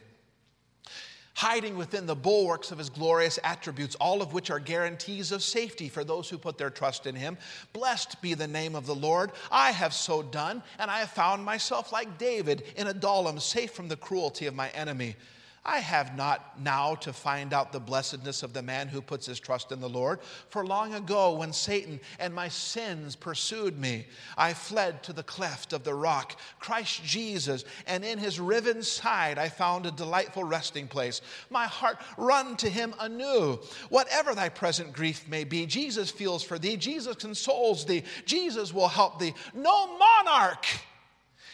hiding 1.34 1.78
within 1.78 2.06
the 2.06 2.16
bulwarks 2.16 2.72
of 2.72 2.78
his 2.78 2.90
glorious 2.90 3.40
attributes, 3.44 3.96
all 3.96 4.22
of 4.22 4.34
which 4.34 4.50
are 4.50 4.60
guarantees 4.60 5.32
of 5.32 5.42
safety 5.42 5.90
for 5.90 6.04
those 6.04 6.30
who 6.30 6.38
put 6.38 6.58
their 6.58 6.70
trust 6.70 7.08
in 7.08 7.16
him. 7.16 7.38
Blessed 7.74 8.22
be 8.22 8.34
the 8.34 8.48
name 8.48 8.76
of 8.76 8.86
the 8.86 8.96
Lord. 8.96 9.32
I 9.52 9.72
have 9.72 9.94
so 9.94 10.22
done, 10.22 10.62
and 10.78 10.92
I 10.92 11.00
have 11.00 11.12
found 11.12 11.46
myself 11.46 11.92
like 11.92 12.18
David 12.18 12.64
in 12.76 12.88
Adullam, 12.88 13.40
safe 13.40 13.72
from 13.72 13.88
the 13.88 13.96
cruelty 13.96 14.46
of 14.46 14.56
my 14.56 14.70
enemy. 14.70 15.16
I 15.64 15.78
have 15.78 16.18
not 16.18 16.60
now 16.60 16.96
to 16.96 17.14
find 17.14 17.54
out 17.54 17.72
the 17.72 17.80
blessedness 17.80 18.42
of 18.42 18.52
the 18.52 18.64
man 18.64 18.88
who 18.88 19.00
puts 19.00 19.28
his 19.28 19.40
trust 19.40 19.72
in 19.72 19.80
the 19.80 19.88
Lord. 19.88 20.20
For 20.50 20.66
long 20.66 20.96
ago, 20.96 21.34
when 21.34 21.54
Satan 21.54 22.00
and 22.20 22.34
my 22.34 22.48
sins 22.48 23.16
pursued 23.16 23.78
me, 23.78 24.08
I 24.36 24.54
fled 24.54 25.04
to 25.04 25.14
the 25.14 25.22
cleft 25.22 25.72
of 25.72 25.84
the 25.84 25.94
rock, 25.94 26.36
Christ 26.60 27.04
Jesus, 27.04 27.64
and 27.86 28.04
in 28.04 28.18
his 28.18 28.40
riven 28.40 28.82
side 28.82 29.38
I 29.38 29.50
found 29.50 29.86
a 29.86 29.92
delightful 29.92 30.44
resting 30.44 30.88
place. 30.88 31.22
My 31.52 31.66
heart 31.66 32.00
run 32.18 32.56
to 32.58 32.70
him 32.70 32.96
anew. 33.00 33.60
Whatever 33.90 34.34
thy 34.34 34.50
present 34.50 34.94
grief 34.94 35.28
may 35.28 35.44
be, 35.44 35.68
Jesus 35.68 36.10
feels 36.10 36.42
for 36.42 36.58
thee, 36.58 36.76
Jesus 36.76 37.16
consoles 37.18 37.86
thee, 37.86 38.02
Jesus 38.26 38.74
will 38.74 38.88
help 38.88 39.20
thee. 39.20 39.36
No 39.54 39.96
monarch 39.96 40.66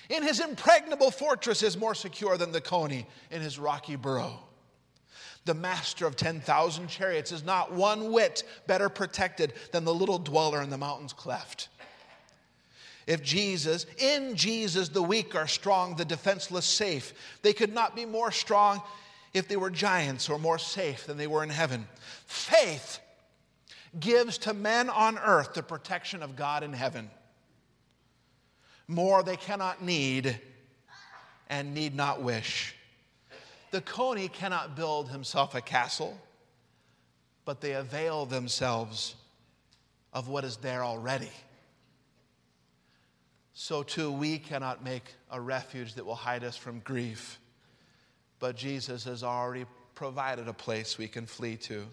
in 0.09 0.23
his 0.23 0.39
impregnable 0.39 1.11
fortress 1.11 1.63
is 1.63 1.77
more 1.77 1.95
secure 1.95 2.37
than 2.37 2.51
the 2.51 2.61
coney 2.61 3.05
in 3.31 3.41
his 3.41 3.59
rocky 3.59 3.95
burrow. 3.95 4.39
The 5.45 5.53
master 5.53 6.05
of 6.05 6.15
10,000 6.15 6.87
chariots 6.87 7.31
is 7.31 7.43
not 7.43 7.71
one 7.71 8.11
whit 8.11 8.43
better 8.67 8.89
protected 8.89 9.53
than 9.71 9.85
the 9.85 9.93
little 9.93 10.19
dweller 10.19 10.61
in 10.61 10.69
the 10.69 10.77
mountain's 10.77 11.13
cleft. 11.13 11.69
If 13.07 13.23
Jesus, 13.23 13.85
in 13.97 14.35
Jesus, 14.35 14.89
the 14.89 15.01
weak 15.01 15.33
are 15.33 15.47
strong, 15.47 15.95
the 15.95 16.03
defenseless 16.03 16.65
safe. 16.65 17.13
They 17.41 17.53
could 17.53 17.73
not 17.73 17.95
be 17.95 18.05
more 18.05 18.31
strong 18.31 18.81
if 19.33 19.47
they 19.47 19.55
were 19.55 19.69
giants 19.69 20.29
or 20.29 20.37
more 20.37 20.59
safe 20.59 21.05
than 21.05 21.15
they 21.15 21.27
were 21.27 21.43
in 21.43 21.49
heaven. 21.49 21.87
Faith 22.25 22.99
gives 23.97 24.37
to 24.39 24.53
men 24.53 24.89
on 24.89 25.17
earth 25.17 25.53
the 25.53 25.63
protection 25.63 26.21
of 26.21 26.35
God 26.35 26.63
in 26.63 26.73
heaven. 26.73 27.09
More 28.87 29.23
they 29.23 29.35
cannot 29.35 29.83
need 29.83 30.39
and 31.49 31.73
need 31.73 31.95
not 31.95 32.21
wish. 32.21 32.75
The 33.71 33.81
coney 33.81 34.29
cannot 34.29 34.75
build 34.75 35.09
himself 35.09 35.55
a 35.55 35.61
castle, 35.61 36.17
but 37.45 37.59
they 37.61 37.73
avail 37.73 38.25
themselves 38.25 39.15
of 40.13 40.29
what 40.29 40.43
is 40.43 40.57
there 40.57 40.83
already. 40.83 41.31
So 43.53 43.83
too, 43.83 44.11
we 44.11 44.37
cannot 44.37 44.83
make 44.83 45.03
a 45.31 45.41
refuge 45.41 45.95
that 45.95 46.05
will 46.05 46.15
hide 46.15 46.43
us 46.43 46.55
from 46.55 46.79
grief, 46.79 47.39
but 48.39 48.55
Jesus 48.55 49.03
has 49.03 49.23
already 49.23 49.65
provided 49.95 50.47
a 50.47 50.53
place 50.53 50.97
we 50.97 51.07
can 51.07 51.25
flee 51.25 51.57
to. 51.57 51.85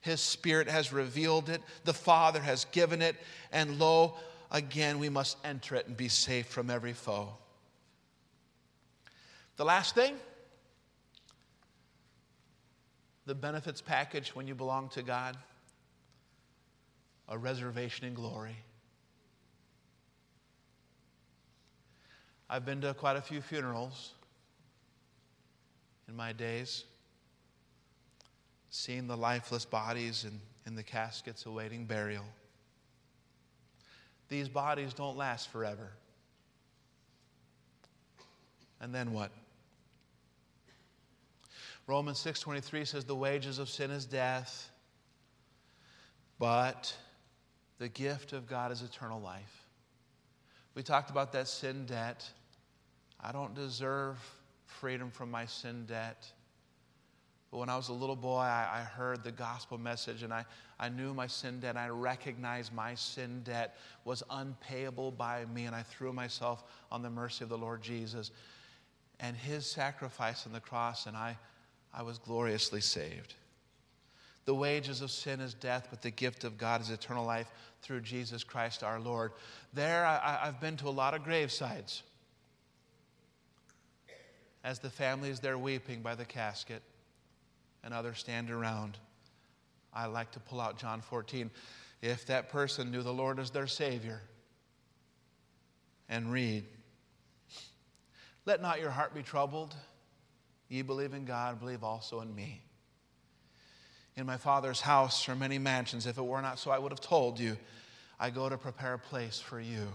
His 0.00 0.20
Spirit 0.20 0.68
has 0.68 0.92
revealed 0.92 1.48
it, 1.48 1.62
the 1.84 1.94
Father 1.94 2.40
has 2.40 2.64
given 2.66 3.00
it, 3.00 3.16
and 3.52 3.78
lo, 3.78 4.16
again, 4.50 4.98
we 4.98 5.08
must 5.08 5.36
enter 5.44 5.74
it 5.74 5.86
and 5.86 5.96
be 5.96 6.08
safe 6.08 6.46
from 6.46 6.70
every 6.70 6.92
foe. 6.92 7.30
The 9.56 9.64
last 9.64 9.94
thing 9.94 10.16
the 13.26 13.34
benefits 13.34 13.82
package 13.82 14.34
when 14.36 14.46
you 14.46 14.54
belong 14.54 14.88
to 14.90 15.02
God 15.02 15.36
a 17.28 17.36
reservation 17.36 18.06
in 18.06 18.14
glory. 18.14 18.56
I've 22.48 22.64
been 22.64 22.80
to 22.82 22.94
quite 22.94 23.16
a 23.16 23.20
few 23.20 23.40
funerals 23.40 24.12
in 26.08 26.14
my 26.14 26.32
days, 26.32 26.84
seeing 28.70 29.08
the 29.08 29.16
lifeless 29.16 29.64
bodies 29.64 30.22
and 30.22 30.38
in 30.64 30.76
the 30.76 30.84
caskets 30.84 31.46
awaiting 31.46 31.84
burial. 31.84 32.24
These 34.28 34.48
bodies 34.48 34.92
don't 34.94 35.16
last 35.16 35.50
forever. 35.50 35.90
And 38.80 38.94
then 38.94 39.12
what? 39.12 39.30
Romans 41.86 42.18
6:23 42.18 42.84
says 42.84 43.04
the 43.04 43.14
wages 43.14 43.58
of 43.58 43.68
sin 43.68 43.90
is 43.90 44.04
death, 44.04 44.70
but 46.38 46.96
the 47.78 47.88
gift 47.88 48.32
of 48.32 48.46
God 48.46 48.72
is 48.72 48.82
eternal 48.82 49.20
life. 49.20 49.64
We 50.74 50.82
talked 50.82 51.10
about 51.10 51.32
that 51.32 51.48
sin 51.48 51.86
debt. 51.86 52.28
I 53.20 53.32
don't 53.32 53.54
deserve 53.54 54.18
freedom 54.66 55.10
from 55.10 55.30
my 55.30 55.46
sin 55.46 55.86
debt. 55.86 56.30
But 57.56 57.60
when 57.60 57.68
I 57.70 57.76
was 57.78 57.88
a 57.88 57.94
little 57.94 58.16
boy, 58.16 58.40
I, 58.40 58.68
I, 58.70 58.80
heard 58.80 59.24
the 59.24 59.32
gospel 59.32 59.78
message 59.78 60.22
and 60.22 60.30
I, 60.30 60.44
I 60.78 60.90
knew 60.90 61.14
my 61.14 61.26
sin 61.26 61.58
debt. 61.58 61.74
I 61.74 61.88
recognized 61.88 62.70
my 62.74 62.94
sin 62.94 63.40
debt 63.44 63.78
was 64.04 64.22
unpayable 64.28 65.10
by 65.10 65.46
me, 65.46 65.64
and 65.64 65.74
I 65.74 65.80
threw 65.80 66.12
myself 66.12 66.64
on 66.92 67.00
the 67.00 67.08
mercy 67.08 67.44
of 67.44 67.48
the 67.48 67.56
Lord 67.56 67.80
Jesus 67.80 68.30
and 69.20 69.34
his 69.34 69.64
sacrifice 69.64 70.46
on 70.46 70.52
the 70.52 70.60
cross, 70.60 71.06
and 71.06 71.16
I, 71.16 71.38
I 71.94 72.02
was 72.02 72.18
gloriously 72.18 72.82
saved. 72.82 73.32
The 74.44 74.54
wages 74.54 75.00
of 75.00 75.10
sin 75.10 75.40
is 75.40 75.54
death, 75.54 75.86
but 75.88 76.02
the 76.02 76.10
gift 76.10 76.44
of 76.44 76.58
God 76.58 76.82
is 76.82 76.90
eternal 76.90 77.24
life 77.24 77.50
through 77.80 78.02
Jesus 78.02 78.44
Christ 78.44 78.82
our 78.82 79.00
Lord. 79.00 79.32
There, 79.72 80.04
I, 80.04 80.40
have 80.44 80.60
been 80.60 80.76
to 80.76 80.88
a 80.88 80.90
lot 80.90 81.14
of 81.14 81.22
gravesides 81.22 82.02
as 84.62 84.78
the 84.78 84.90
family 84.90 85.30
is 85.30 85.40
there 85.40 85.56
weeping 85.56 86.02
by 86.02 86.14
the 86.14 86.26
casket 86.26 86.82
and 87.86 87.94
others 87.94 88.18
stand 88.18 88.50
around. 88.50 88.98
I 89.94 90.06
like 90.06 90.32
to 90.32 90.40
pull 90.40 90.60
out 90.60 90.76
John 90.76 91.00
14. 91.00 91.52
If 92.02 92.26
that 92.26 92.50
person 92.50 92.90
knew 92.90 93.02
the 93.02 93.12
Lord 93.12 93.38
as 93.38 93.50
their 93.50 93.68
Savior, 93.68 94.20
and 96.08 96.30
read, 96.30 96.64
Let 98.44 98.60
not 98.60 98.80
your 98.80 98.90
heart 98.90 99.14
be 99.14 99.22
troubled. 99.22 99.74
Ye 100.68 100.82
believe 100.82 101.14
in 101.14 101.24
God, 101.24 101.60
believe 101.60 101.84
also 101.84 102.20
in 102.20 102.34
me. 102.34 102.60
In 104.16 104.26
my 104.26 104.36
Father's 104.36 104.80
house 104.80 105.28
are 105.28 105.36
many 105.36 105.58
mansions. 105.58 106.06
If 106.06 106.18
it 106.18 106.24
were 106.24 106.42
not 106.42 106.58
so, 106.58 106.72
I 106.72 106.78
would 106.78 106.90
have 106.90 107.00
told 107.00 107.38
you. 107.38 107.56
I 108.18 108.30
go 108.30 108.48
to 108.48 108.58
prepare 108.58 108.94
a 108.94 108.98
place 108.98 109.38
for 109.38 109.60
you. 109.60 109.86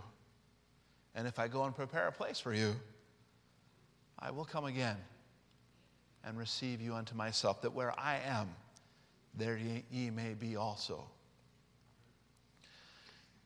And 1.14 1.28
if 1.28 1.40
I 1.40 1.50
go 1.50 1.66
and 1.66 1.76
prepare 1.76 2.08
a 2.08 2.12
place 2.12 2.40
for 2.40 2.54
you, 2.54 2.74
I 4.18 4.32
will 4.32 4.46
come 4.46 4.64
again 4.64 4.98
and 6.26 6.38
receive 6.38 6.82
you 6.82 6.94
unto 6.94 7.16
myself, 7.16 7.62
that 7.62 7.74
where 7.74 7.98
I 8.00 8.20
am, 8.26 8.50
there 9.36 9.58
ye, 9.58 10.10
may 10.10 10.34
be 10.34 10.56
also. 10.56 11.04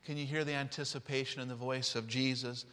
Can 0.04 0.16
you 0.16 0.26
hear 0.26 0.44
the 0.44 0.54
anticipation 0.54 1.42
in 1.42 1.48
the 1.48 1.54
voice 1.54 1.94
of 1.94 2.06
Jesus? 2.06 2.64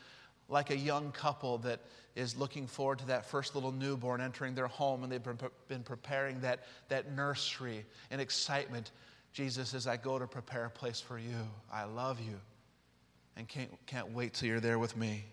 Like 0.50 0.70
a 0.70 0.78
young 0.78 1.12
couple 1.12 1.58
that 1.60 1.80
is 2.16 2.38
looking 2.38 2.68
forward 2.68 3.00
to 3.00 3.08
that 3.08 3.26
first 3.26 3.56
little 3.56 3.72
newborn 3.72 4.22
entering 4.22 4.54
their 4.54 4.68
home 4.68 5.04
and 5.04 5.12
they've 5.12 5.24
been 5.68 5.84
preparing 5.84 6.40
that, 6.42 6.66
that 6.90 7.12
nursery 7.12 7.86
in 8.12 8.20
excitement. 8.20 8.92
Jesus 9.32 9.70
says, 9.70 9.88
I 9.88 9.98
go 9.98 10.20
to 10.20 10.28
prepare 10.28 10.66
a 10.66 10.70
place 10.70 11.02
for 11.02 11.18
you. 11.18 11.36
I 11.72 11.86
love 11.86 12.20
you 12.20 12.40
and 13.36 13.48
can't, 13.48 13.72
can't 13.88 14.12
wait 14.12 14.34
till 14.34 14.48
you're 14.48 14.60
there 14.60 14.78
with 14.78 14.96
me. 14.96 15.26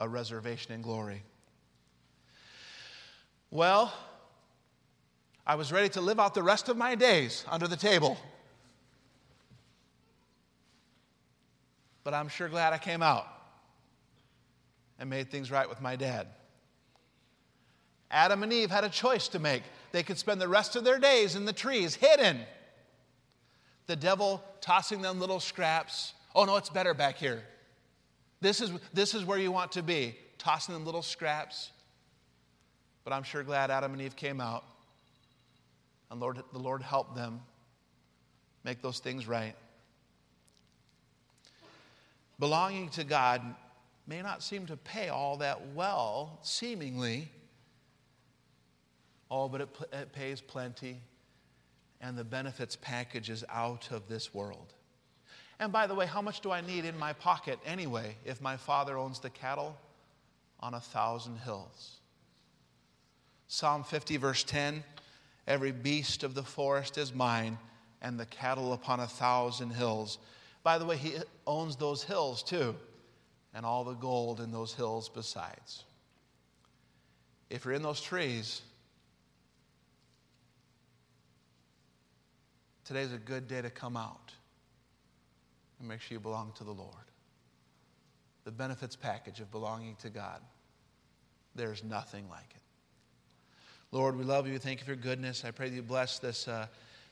A 0.00 0.08
reservation 0.08 0.72
in 0.72 0.82
glory. 0.82 1.22
Well, 3.50 3.92
I 5.46 5.54
was 5.54 5.72
ready 5.72 5.88
to 5.90 6.00
live 6.00 6.20
out 6.20 6.34
the 6.34 6.42
rest 6.42 6.68
of 6.68 6.76
my 6.76 6.94
days 6.94 7.44
under 7.48 7.66
the 7.66 7.76
table. 7.76 8.18
But 12.04 12.12
I'm 12.12 12.28
sure 12.28 12.48
glad 12.48 12.72
I 12.72 12.78
came 12.78 13.02
out 13.02 13.26
and 14.98 15.08
made 15.08 15.30
things 15.30 15.50
right 15.50 15.68
with 15.68 15.80
my 15.80 15.96
dad. 15.96 16.26
Adam 18.10 18.42
and 18.42 18.52
Eve 18.52 18.70
had 18.70 18.84
a 18.84 18.88
choice 18.88 19.28
to 19.28 19.38
make. 19.38 19.62
They 19.92 20.02
could 20.02 20.18
spend 20.18 20.40
the 20.40 20.48
rest 20.48 20.76
of 20.76 20.84
their 20.84 20.98
days 20.98 21.34
in 21.34 21.44
the 21.44 21.52
trees, 21.52 21.94
hidden. 21.94 22.40
The 23.86 23.96
devil 23.96 24.42
tossing 24.60 25.02
them 25.02 25.20
little 25.20 25.40
scraps. 25.40 26.12
Oh, 26.34 26.44
no, 26.44 26.56
it's 26.56 26.70
better 26.70 26.94
back 26.94 27.16
here. 27.16 27.42
This 28.40 28.60
is, 28.60 28.72
this 28.92 29.14
is 29.14 29.24
where 29.24 29.38
you 29.38 29.50
want 29.50 29.72
to 29.72 29.82
be, 29.82 30.16
tossing 30.36 30.74
them 30.74 30.84
little 30.84 31.02
scraps. 31.02 31.70
But 33.08 33.14
I'm 33.14 33.22
sure 33.22 33.42
glad 33.42 33.70
Adam 33.70 33.94
and 33.94 34.02
Eve 34.02 34.16
came 34.16 34.38
out. 34.38 34.64
And 36.10 36.20
Lord, 36.20 36.42
the 36.52 36.58
Lord 36.58 36.82
helped 36.82 37.16
them 37.16 37.40
make 38.64 38.82
those 38.82 38.98
things 38.98 39.26
right. 39.26 39.54
Belonging 42.38 42.90
to 42.90 43.04
God 43.04 43.40
may 44.06 44.20
not 44.20 44.42
seem 44.42 44.66
to 44.66 44.76
pay 44.76 45.08
all 45.08 45.38
that 45.38 45.68
well, 45.74 46.38
seemingly. 46.42 47.30
Oh, 49.30 49.48
but 49.48 49.62
it, 49.62 49.68
it 49.90 50.12
pays 50.12 50.42
plenty, 50.42 51.00
and 52.02 52.14
the 52.14 52.24
benefits 52.24 52.76
package 52.76 53.30
is 53.30 53.42
out 53.48 53.90
of 53.90 54.06
this 54.06 54.34
world. 54.34 54.74
And 55.58 55.72
by 55.72 55.86
the 55.86 55.94
way, 55.94 56.04
how 56.04 56.20
much 56.20 56.42
do 56.42 56.50
I 56.50 56.60
need 56.60 56.84
in 56.84 56.98
my 56.98 57.14
pocket 57.14 57.58
anyway 57.64 58.16
if 58.26 58.42
my 58.42 58.58
father 58.58 58.98
owns 58.98 59.18
the 59.18 59.30
cattle 59.30 59.78
on 60.60 60.74
a 60.74 60.80
thousand 60.80 61.38
hills? 61.38 62.00
Psalm 63.48 63.82
50, 63.82 64.18
verse 64.18 64.44
10 64.44 64.84
Every 65.46 65.72
beast 65.72 66.22
of 66.22 66.34
the 66.34 66.42
forest 66.42 66.98
is 66.98 67.14
mine, 67.14 67.58
and 68.02 68.20
the 68.20 68.26
cattle 68.26 68.74
upon 68.74 69.00
a 69.00 69.06
thousand 69.06 69.70
hills. 69.70 70.18
By 70.62 70.76
the 70.76 70.84
way, 70.84 70.98
he 70.98 71.16
owns 71.46 71.74
those 71.76 72.02
hills 72.02 72.42
too, 72.42 72.76
and 73.54 73.64
all 73.64 73.82
the 73.82 73.94
gold 73.94 74.40
in 74.40 74.52
those 74.52 74.74
hills 74.74 75.08
besides. 75.08 75.84
If 77.48 77.64
you're 77.64 77.72
in 77.72 77.82
those 77.82 78.02
trees, 78.02 78.60
today's 82.84 83.12
a 83.14 83.18
good 83.18 83.48
day 83.48 83.62
to 83.62 83.70
come 83.70 83.96
out 83.96 84.32
and 85.78 85.88
make 85.88 86.02
sure 86.02 86.16
you 86.16 86.20
belong 86.20 86.52
to 86.58 86.64
the 86.64 86.72
Lord. 86.72 86.92
The 88.44 88.52
benefits 88.52 88.96
package 88.96 89.40
of 89.40 89.50
belonging 89.50 89.96
to 90.02 90.10
God, 90.10 90.42
there's 91.54 91.82
nothing 91.82 92.28
like 92.28 92.50
it. 92.54 92.67
Lord, 93.90 94.18
we 94.18 94.24
love 94.24 94.46
you. 94.46 94.58
Thank 94.58 94.80
you 94.80 94.84
for 94.84 94.90
your 94.90 94.96
goodness. 94.96 95.46
I 95.46 95.50
pray 95.50 95.70
that 95.70 95.74
you 95.74 95.82
bless 95.82 96.18
this, 96.18 96.46
uh, 96.46 96.66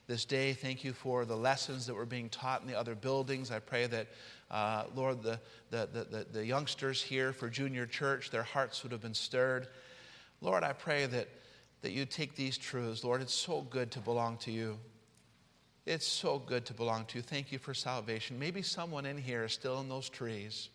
this 0.07 0.27
day. 0.27 0.53
Thank 0.53 0.85
you 0.85 0.93
for 0.93 1.24
the 1.24 1.37
lessons 1.37 1.87
that 1.87 1.95
were 1.95 2.05
being 2.05 2.29
taught 2.29 2.61
in 2.61 2.68
the 2.68 2.79
other 2.79 2.95
buildings. 2.95 3.51
I 3.51 3.61
pray 3.61 3.87
that, 3.87 4.09
uh, 4.51 4.85
Lord, 4.95 5.22
the, 5.22 5.41
the, 5.70 5.89
the, 5.91 6.27
the 6.31 6.45
youngsters 6.45 7.01
here 7.01 7.33
for 7.33 7.49
junior 7.49 7.87
church, 7.87 8.31
their 8.31 8.43
hearts 8.43 8.83
would 8.83 8.93
have 8.93 9.01
been 9.01 9.14
stirred. 9.14 9.68
Lord, 10.43 10.64
I 10.64 10.74
pray 10.74 11.07
that, 11.07 11.29
that 11.81 11.93
you 11.93 12.05
take 12.05 12.37
these 12.37 12.59
truths. 12.59 13.05
Lord, 13.05 13.22
it's 13.22 13.33
so 13.33 13.62
good 13.62 13.91
to 13.93 14.01
belong 14.01 14.37
to 14.39 14.53
you. 14.53 14.79
It's 15.87 16.07
so 16.07 16.39
good 16.39 16.66
to 16.66 16.74
belong 16.74 17.07
to 17.07 17.18
you. 17.18 17.22
Thank 17.22 17.53
you 17.53 17.59
for 17.59 17.72
salvation. 17.72 18.39
Maybe 18.39 18.61
someone 18.61 19.07
in 19.07 19.16
here 19.16 19.45
is 19.45 19.53
still 19.55 19.81
in 19.81 19.89
those 19.89 20.11
trees. 20.11 20.68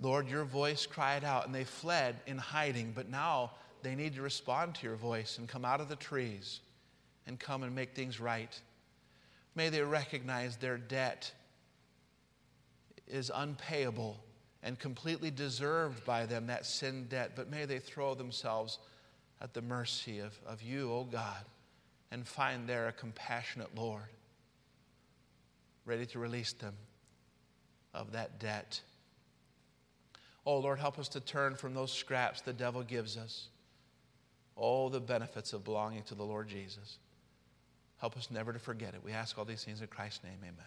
Lord, 0.00 0.28
your 0.28 0.44
voice 0.44 0.84
cried 0.84 1.22
out 1.22 1.46
and 1.46 1.54
they 1.54 1.64
fled 1.64 2.16
in 2.26 2.38
hiding, 2.38 2.90
but 2.92 3.08
now 3.08 3.52
they 3.82 3.94
need 3.94 4.14
to 4.14 4.22
respond 4.22 4.74
to 4.76 4.86
your 4.86 4.96
voice 4.96 5.38
and 5.38 5.48
come 5.48 5.64
out 5.64 5.80
of 5.80 5.88
the 5.88 5.96
trees 5.96 6.60
and 7.26 7.38
come 7.38 7.62
and 7.62 7.74
make 7.74 7.94
things 7.94 8.20
right. 8.20 8.58
May 9.54 9.68
they 9.68 9.82
recognize 9.82 10.56
their 10.56 10.78
debt 10.78 11.32
is 13.06 13.30
unpayable 13.34 14.18
and 14.62 14.78
completely 14.78 15.30
deserved 15.30 16.04
by 16.04 16.26
them, 16.26 16.46
that 16.46 16.66
sin 16.66 17.06
debt, 17.08 17.32
but 17.36 17.50
may 17.50 17.64
they 17.64 17.78
throw 17.78 18.14
themselves 18.14 18.78
at 19.40 19.54
the 19.54 19.62
mercy 19.62 20.18
of, 20.18 20.38
of 20.46 20.62
you, 20.62 20.90
O 20.92 20.96
oh 20.96 21.04
God, 21.04 21.44
and 22.10 22.26
find 22.26 22.68
there 22.68 22.88
a 22.88 22.92
compassionate 22.92 23.74
Lord 23.76 24.02
ready 25.84 26.06
to 26.06 26.18
release 26.18 26.52
them 26.52 26.74
of 27.94 28.12
that 28.12 28.38
debt. 28.38 28.80
Oh, 30.44 30.58
Lord, 30.58 30.78
help 30.78 30.98
us 30.98 31.08
to 31.08 31.20
turn 31.20 31.54
from 31.56 31.74
those 31.74 31.92
scraps 31.92 32.40
the 32.40 32.52
devil 32.52 32.82
gives 32.82 33.16
us 33.16 33.48
all 34.58 34.90
the 34.90 35.00
benefits 35.00 35.52
of 35.52 35.64
belonging 35.64 36.02
to 36.04 36.14
the 36.14 36.24
Lord 36.24 36.48
Jesus. 36.48 36.98
Help 37.98 38.16
us 38.16 38.30
never 38.30 38.52
to 38.52 38.58
forget 38.58 38.94
it. 38.94 39.00
We 39.04 39.12
ask 39.12 39.38
all 39.38 39.44
these 39.44 39.64
things 39.64 39.80
in 39.80 39.86
Christ's 39.86 40.24
name. 40.24 40.38
Amen. 40.42 40.66